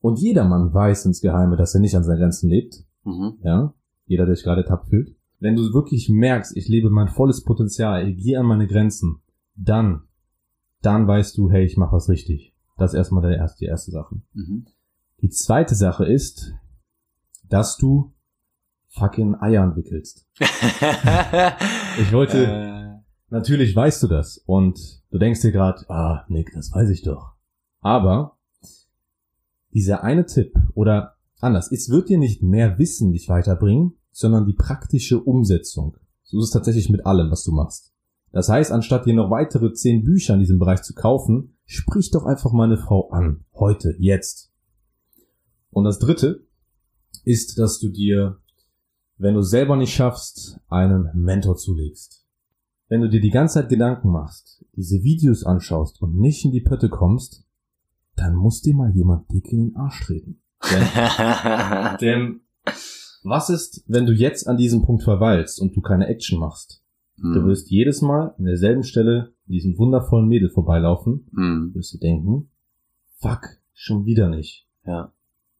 [0.00, 2.85] Und jeder Mann weiß ins Geheime, dass er nicht an seinen Grenzen lebt.
[3.04, 3.38] Mhm.
[3.42, 3.74] Ja.
[4.06, 5.16] Jeder, der sich gerade tapp fühlt.
[5.38, 9.20] Wenn du wirklich merkst, ich lebe mein volles Potenzial, ich gehe an meine Grenzen,
[9.54, 10.02] dann,
[10.80, 12.54] dann weißt du, hey, ich mache was richtig.
[12.78, 14.20] Das ist erstmal der erste, die erste Sache.
[14.32, 14.66] Mhm.
[15.22, 16.52] Die zweite Sache ist,
[17.48, 18.12] dass du
[18.96, 20.26] fucking Eier entwickelst.
[20.38, 23.02] ich wollte, äh.
[23.28, 27.35] natürlich weißt du das und du denkst dir gerade, ah, Nick, das weiß ich doch.
[27.80, 28.38] Aber
[29.72, 34.54] dieser eine Tipp oder anders, es wird dir nicht mehr Wissen dich weiterbringen, sondern die
[34.54, 35.96] praktische Umsetzung.
[36.24, 37.92] So ist es tatsächlich mit allem, was du machst.
[38.32, 42.24] Das heißt, anstatt dir noch weitere zehn Bücher in diesem Bereich zu kaufen, sprich doch
[42.24, 43.44] einfach meine Frau an.
[43.54, 44.50] Heute, jetzt.
[45.70, 46.46] Und das dritte
[47.24, 48.40] ist, dass du dir
[49.18, 52.24] wenn du selber nicht schaffst, einen Mentor zulegst.
[52.88, 56.61] Wenn du dir die ganze Zeit Gedanken machst, diese Videos anschaust und nicht in die
[56.61, 57.44] Pötte kommst,
[58.14, 60.40] dann muss dir mal jemand dick in den Arsch treten.
[60.70, 62.40] Denn, denn
[63.24, 66.83] was ist, wenn du jetzt an diesem Punkt verweilst und du keine Action machst?
[67.16, 67.35] Mm.
[67.35, 71.74] Du wirst jedes Mal an derselben Stelle diesen wundervollen Mädel vorbeilaufen, mm.
[71.74, 72.50] wirst du denken,
[73.18, 74.68] fuck, schon wieder nicht.
[74.85, 75.12] Ja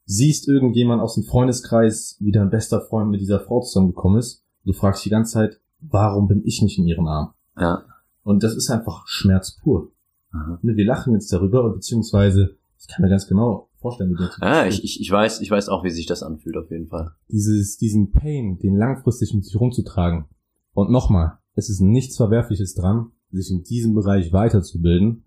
[0.07, 4.73] siehst irgendjemand aus dem Freundeskreis, wie dein bester Freund mit dieser Frau zusammengekommen ist, du
[4.73, 7.35] fragst die ganze Zeit, warum bin ich nicht in ihren Arm?
[7.59, 7.85] Ja.
[8.23, 9.92] Und das ist einfach Schmerz pur.
[10.31, 10.59] Aha.
[10.62, 14.66] Ne, wir lachen jetzt darüber, beziehungsweise, ich kann mir ganz genau vorstellen, wie das Ja,
[14.66, 17.12] ich, ich, ich weiß, ich weiß auch, wie sich das anfühlt, auf jeden Fall.
[17.29, 20.27] Dieses, diesen Pain, den langfristig mit sich rumzutragen.
[20.73, 25.25] Und nochmal, es ist nichts Verwerfliches dran, sich in diesem Bereich weiterzubilden.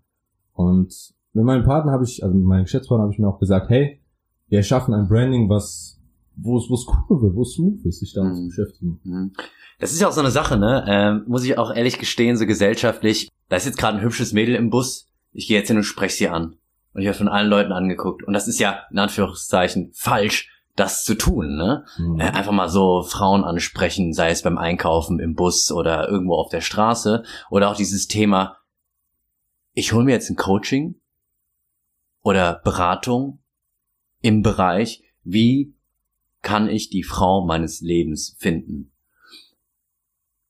[0.52, 3.68] Und mit meinem Partner habe ich, also mit meinem Geschäftspartner habe ich mir auch gesagt,
[3.68, 3.99] hey,
[4.50, 5.98] wir schaffen ein Branding, was
[6.36, 8.36] wo es wo es cool wird, wo es smooth ist, sich damit mhm.
[8.36, 9.00] zu beschäftigen.
[9.04, 9.32] Mhm.
[9.78, 10.84] Das ist ja auch so eine Sache, ne?
[10.86, 13.30] Ähm, muss ich auch ehrlich gestehen, so gesellschaftlich.
[13.48, 15.06] Da ist jetzt gerade ein hübsches Mädel im Bus.
[15.32, 16.56] Ich gehe jetzt hin und spreche sie an.
[16.92, 18.22] Und ich werde von allen Leuten angeguckt.
[18.22, 20.50] Und das ist ja, in Anführungszeichen, falsch.
[20.76, 21.84] das zu tun, ne?
[21.98, 22.20] Mhm.
[22.20, 26.48] Äh, einfach mal so Frauen ansprechen, sei es beim Einkaufen im Bus oder irgendwo auf
[26.48, 28.56] der Straße oder auch dieses Thema,
[29.72, 30.96] ich hole mir jetzt ein Coaching
[32.22, 33.39] oder Beratung
[34.22, 35.74] im Bereich, wie
[36.42, 38.92] kann ich die Frau meines Lebens finden?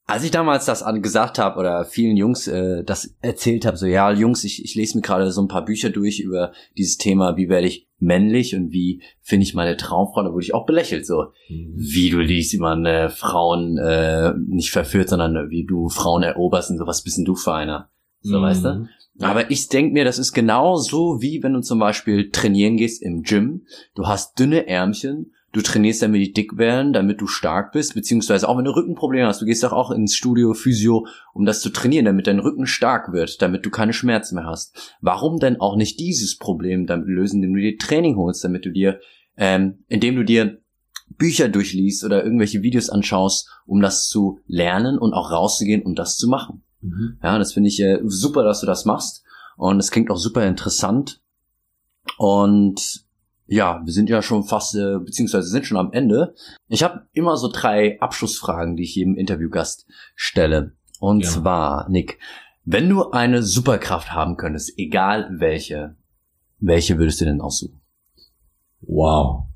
[0.06, 4.10] Als ich damals das gesagt habe oder vielen Jungs äh, das erzählt habe, so ja,
[4.10, 7.48] Jungs, ich, ich lese mir gerade so ein paar Bücher durch über dieses Thema, wie
[7.48, 11.26] werde ich männlich und wie finde ich meine Traumfrau, da wurde ich auch belächelt, so
[11.48, 11.74] mhm.
[11.76, 16.70] wie du liest, wie man äh, Frauen äh, nicht verführt, sondern wie du Frauen eroberst
[16.70, 17.88] und so, was bist denn du für einer?
[18.20, 18.42] So, mhm.
[18.42, 18.88] weißt du?
[19.20, 23.02] Aber ich denk mir, das ist genau so, wie wenn du zum Beispiel trainieren gehst
[23.02, 23.66] im Gym.
[23.94, 28.48] Du hast dünne Ärmchen du trainierst damit die dick werden, damit du stark bist, beziehungsweise
[28.48, 31.70] auch wenn du Rückenprobleme hast, du gehst doch auch ins Studio Physio, um das zu
[31.70, 34.96] trainieren, damit dein Rücken stark wird, damit du keine Schmerzen mehr hast.
[35.00, 38.70] Warum denn auch nicht dieses Problem damit lösen, indem du dir Training holst, damit du
[38.70, 39.00] dir,
[39.36, 40.58] ähm, indem du dir
[41.18, 46.16] Bücher durchliest oder irgendwelche Videos anschaust, um das zu lernen und auch rauszugehen, um das
[46.16, 46.62] zu machen.
[46.80, 47.18] Mhm.
[47.22, 49.24] Ja, das finde ich äh, super, dass du das machst
[49.56, 51.20] und es klingt auch super interessant
[52.18, 53.04] und
[53.46, 56.34] ja, wir sind ja schon fast, äh, beziehungsweise sind schon am Ende.
[56.68, 60.76] Ich habe immer so drei Abschlussfragen, die ich jedem Interviewgast stelle.
[61.00, 61.30] Und ja.
[61.30, 62.20] zwar, Nick,
[62.64, 65.96] wenn du eine Superkraft haben könntest, egal welche,
[66.60, 67.80] welche würdest du denn aussuchen?
[68.82, 69.46] Wow.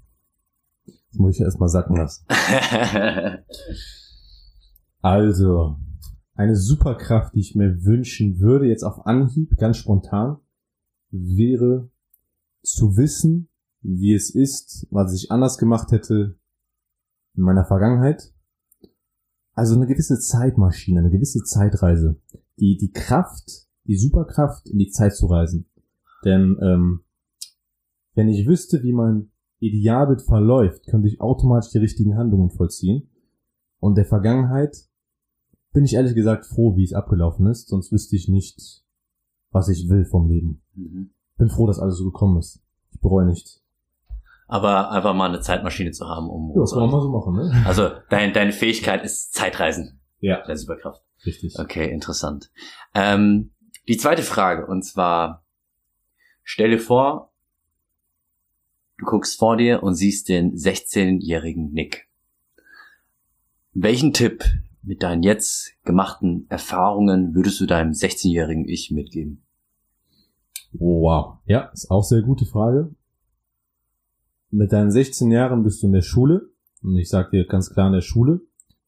[0.87, 2.27] Das muss ich erst mal sacken lassen.
[5.03, 5.77] also,
[6.35, 10.38] eine Superkraft, die ich mir wünschen würde, jetzt auf Anhieb, ganz spontan,
[11.11, 11.90] wäre
[12.62, 13.49] zu wissen,
[13.83, 16.38] wie es ist, was ich anders gemacht hätte
[17.37, 18.33] in meiner Vergangenheit.
[19.53, 22.20] Also eine gewisse Zeitmaschine, eine gewisse Zeitreise.
[22.59, 25.66] Die, die Kraft, die Superkraft, in die Zeit zu reisen.
[26.25, 27.01] Denn ähm,
[28.14, 33.11] wenn ich wüsste, wie mein Idealbild verläuft, könnte ich automatisch die richtigen Handlungen vollziehen.
[33.79, 34.88] Und der Vergangenheit
[35.75, 38.83] bin ich ehrlich gesagt froh, wie es abgelaufen ist, sonst wüsste ich nicht,
[39.51, 40.63] was ich will vom Leben.
[40.75, 41.11] Mhm.
[41.37, 42.63] Bin froh, dass alles so gekommen ist.
[42.93, 43.61] Ich bereue nicht
[44.47, 46.53] aber einfach mal eine Zeitmaschine zu haben, um.
[46.55, 47.65] Ja, das kann man mal so machen, ne?
[47.67, 50.01] Also dein, deine Fähigkeit ist Zeitreisen.
[50.21, 50.45] Ja.
[50.47, 51.03] Der Superkraft.
[51.25, 51.59] Richtig.
[51.59, 52.51] Okay, interessant.
[52.95, 53.53] Ähm,
[53.89, 55.45] die zweite Frage, und zwar,
[56.43, 57.33] stell dir vor,
[58.99, 62.09] du guckst vor dir und siehst den 16-jährigen Nick.
[63.73, 64.45] Welchen Tipp
[64.85, 69.44] mit deinen jetzt gemachten Erfahrungen würdest du deinem 16-jährigen Ich mitgeben?
[70.73, 71.38] Wow.
[71.47, 72.94] Ja, ist auch sehr gute Frage
[74.55, 76.49] mit deinen 16 Jahren bist du in der Schule.
[76.83, 78.40] Und ich sage dir ganz klar in der Schule,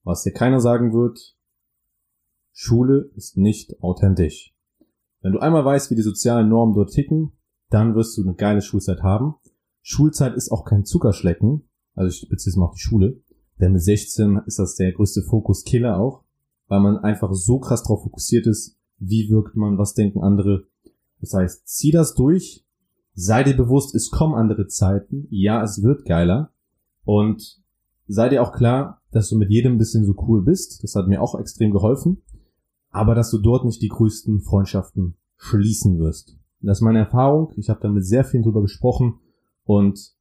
[0.04, 1.36] was dir keiner sagen wird,
[2.52, 4.54] Schule ist nicht authentisch.
[5.22, 7.32] Wenn du einmal weißt, wie die sozialen Normen dort ticken,
[7.68, 9.34] dann wirst du eine geile Schulzeit haben.
[9.82, 13.20] Schulzeit ist auch kein Zuckerschlecken, also ich beziehe es mal auf die Schule,
[13.60, 16.24] denn mit 16 ist das der größte Fokus-Killer auch,
[16.68, 20.64] weil man einfach so krass darauf fokussiert ist, wie wirkt man, was denken andere.
[21.20, 22.64] Das heißt, zieh das durch,
[23.14, 25.26] sei dir bewusst, es kommen andere Zeiten.
[25.30, 26.52] Ja, es wird geiler.
[27.04, 27.62] Und
[28.06, 30.82] sei dir auch klar, dass du mit jedem ein bisschen so cool bist.
[30.82, 32.22] Das hat mir auch extrem geholfen.
[32.90, 36.36] Aber dass du dort nicht die größten Freundschaften schließen wirst.
[36.60, 37.52] Das ist meine Erfahrung.
[37.56, 39.20] Ich habe damit sehr viel drüber gesprochen.
[39.64, 40.14] Und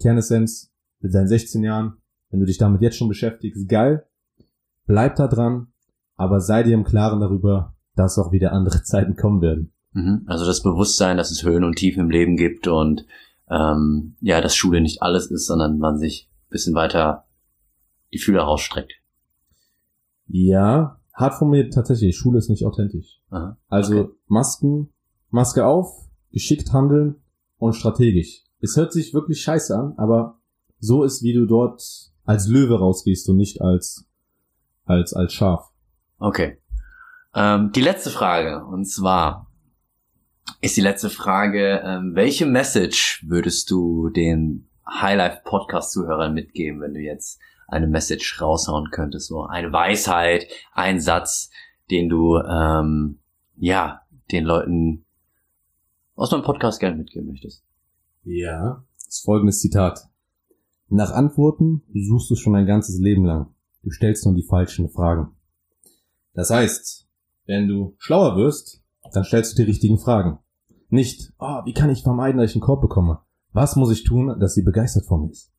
[0.00, 1.99] Kernessenz, mit deinen 16 Jahren,
[2.30, 4.06] wenn du dich damit jetzt schon beschäftigst, geil.
[4.86, 5.68] Bleib da dran.
[6.16, 9.72] Aber sei dir im Klaren darüber, dass auch wieder andere Zeiten kommen werden.
[9.92, 10.22] Mhm.
[10.26, 13.06] Also das Bewusstsein, dass es Höhen und Tiefen im Leben gibt und
[13.48, 17.24] ähm, ja, dass Schule nicht alles ist, sondern man sich bisschen weiter
[18.12, 18.92] die Fühler rausstreckt.
[20.26, 23.20] Ja, hart formuliert tatsächlich, Schule ist nicht authentisch.
[23.30, 24.14] Aha, also okay.
[24.26, 24.90] Masken,
[25.30, 27.16] Maske auf, geschickt handeln
[27.58, 28.44] und strategisch.
[28.60, 30.40] Es hört sich wirklich scheiße an, aber
[30.78, 34.06] so ist, wie du dort als Löwe rausgehst und nicht als
[34.84, 35.70] als als Schaf.
[36.18, 36.58] Okay.
[37.34, 39.50] Ähm, die letzte Frage und zwar
[40.60, 46.94] ist die letzte Frage, ähm, welche Message würdest du den Highlife Podcast Zuhörern mitgeben, wenn
[46.94, 47.38] du jetzt
[47.68, 51.50] eine Message raushauen könntest, so eine Weisheit, ein Satz,
[51.90, 53.20] den du ähm,
[53.56, 55.04] ja den Leuten
[56.16, 57.64] aus meinem Podcast gerne mitgeben möchtest?
[58.24, 60.09] Ja, das folgende Zitat.
[60.92, 63.54] Nach Antworten suchst du schon ein ganzes Leben lang.
[63.84, 65.36] Du stellst nur die falschen Fragen.
[66.34, 67.08] Das heißt,
[67.46, 68.82] wenn du schlauer wirst,
[69.12, 70.40] dann stellst du die richtigen Fragen.
[70.88, 73.20] Nicht, oh, wie kann ich vermeiden, dass ich einen Korb bekomme?
[73.52, 75.52] Was muss ich tun, dass sie begeistert von mir ist?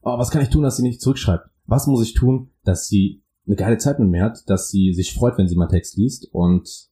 [0.00, 1.50] Oh, was kann ich tun, dass sie nicht zurückschreibt?
[1.66, 5.12] Was muss ich tun, dass sie eine geile Zeit mit mir hat, dass sie sich
[5.12, 6.88] freut, wenn sie meinen Text liest und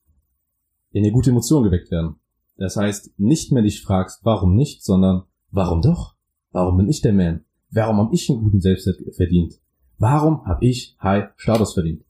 [0.90, 2.16] in ihr gute Emotionen geweckt werden?
[2.58, 6.14] Das heißt, nicht mehr dich fragst, warum nicht, sondern warum doch?
[6.50, 7.45] Warum bin ich der Man?
[7.70, 9.54] Warum habe ich einen guten Selbstwert verdient?
[9.98, 12.02] Warum habe ich High Status verdient?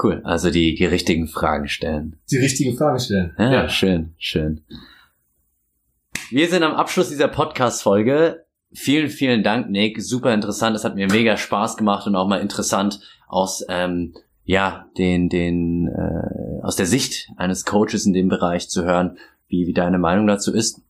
[0.00, 2.16] Cool, also die, die richtigen Fragen stellen.
[2.30, 3.34] Die richtigen Fragen stellen.
[3.38, 3.68] Ja, ja.
[3.68, 4.60] schön, schön.
[6.30, 8.44] Wir sind am Abschluss dieser Podcast-Folge.
[8.72, 10.00] Vielen, vielen Dank, Nick.
[10.02, 10.76] Super interessant.
[10.76, 15.88] Es hat mir mega Spaß gemacht und auch mal interessant aus ähm, ja den den
[15.88, 19.16] äh, aus der Sicht eines Coaches in dem Bereich zu hören,
[19.48, 20.82] wie wie deine Meinung dazu ist.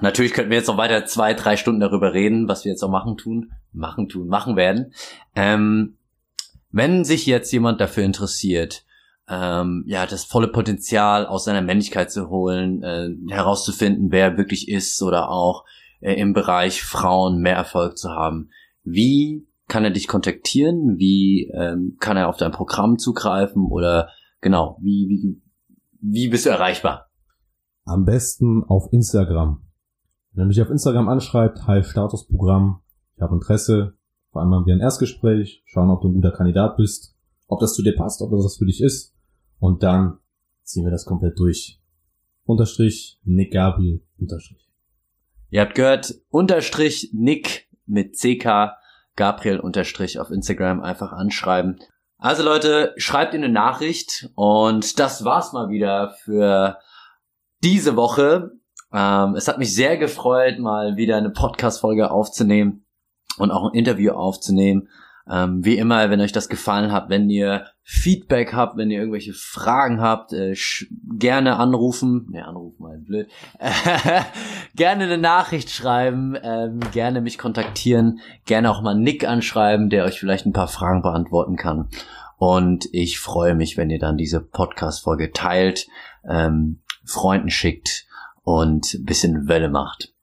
[0.00, 2.90] Natürlich könnten wir jetzt noch weiter zwei, drei Stunden darüber reden, was wir jetzt auch
[2.90, 4.92] machen tun, machen tun, machen werden.
[5.34, 5.98] Ähm,
[6.70, 8.84] wenn sich jetzt jemand dafür interessiert,
[9.28, 14.68] ähm, ja, das volle Potenzial aus seiner Männlichkeit zu holen, äh, herauszufinden, wer er wirklich
[14.68, 15.64] ist oder auch
[16.00, 18.50] äh, im Bereich Frauen mehr Erfolg zu haben,
[18.84, 20.98] wie kann er dich kontaktieren?
[20.98, 23.64] Wie ähm, kann er auf dein Programm zugreifen?
[23.64, 25.42] Oder genau, wie, wie,
[26.00, 27.08] wie bist du erreichbar?
[27.84, 29.62] Am besten auf Instagram.
[30.34, 32.80] Wenn er mich auf Instagram anschreibt, hi Statusprogramm,
[33.16, 33.98] ich habe Interesse,
[34.30, 37.14] vereinbaren wir ein Erstgespräch, schauen, ob du ein guter Kandidat bist,
[37.48, 39.14] ob das zu dir passt, ob das was für dich ist.
[39.58, 40.20] Und dann
[40.62, 41.82] ziehen wir das komplett durch.
[42.44, 44.70] Unterstrich Nick Gabriel Unterstrich.
[45.50, 48.78] Ihr habt gehört, Unterstrich Nick mit CK
[49.16, 51.78] Gabriel Unterstrich auf Instagram einfach anschreiben.
[52.16, 56.78] Also Leute, schreibt in eine Nachricht und das war's mal wieder für
[57.62, 58.52] diese Woche.
[58.92, 62.84] Ähm, es hat mich sehr gefreut, mal wieder eine Podcast-Folge aufzunehmen
[63.38, 64.88] und auch ein Interview aufzunehmen.
[65.30, 69.32] Ähm, wie immer, wenn euch das gefallen hat, wenn ihr Feedback habt, wenn ihr irgendwelche
[69.32, 70.54] Fragen habt, äh,
[71.16, 72.26] gerne anrufen.
[72.30, 73.28] Ne, anrufen mal blöd.
[74.74, 80.18] gerne eine Nachricht schreiben, ähm, gerne mich kontaktieren, gerne auch mal Nick anschreiben, der euch
[80.18, 81.88] vielleicht ein paar Fragen beantworten kann.
[82.36, 85.86] Und ich freue mich, wenn ihr dann diese Podcast-Folge teilt,
[86.28, 88.06] ähm, Freunden schickt
[88.42, 90.14] und ein bisschen Welle macht.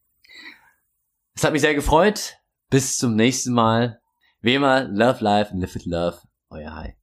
[1.35, 2.37] Es hat mich sehr gefreut.
[2.69, 4.01] Bis zum nächsten Mal.
[4.41, 6.19] Wie immer, love life and live with love.
[6.49, 6.95] Euer Hi.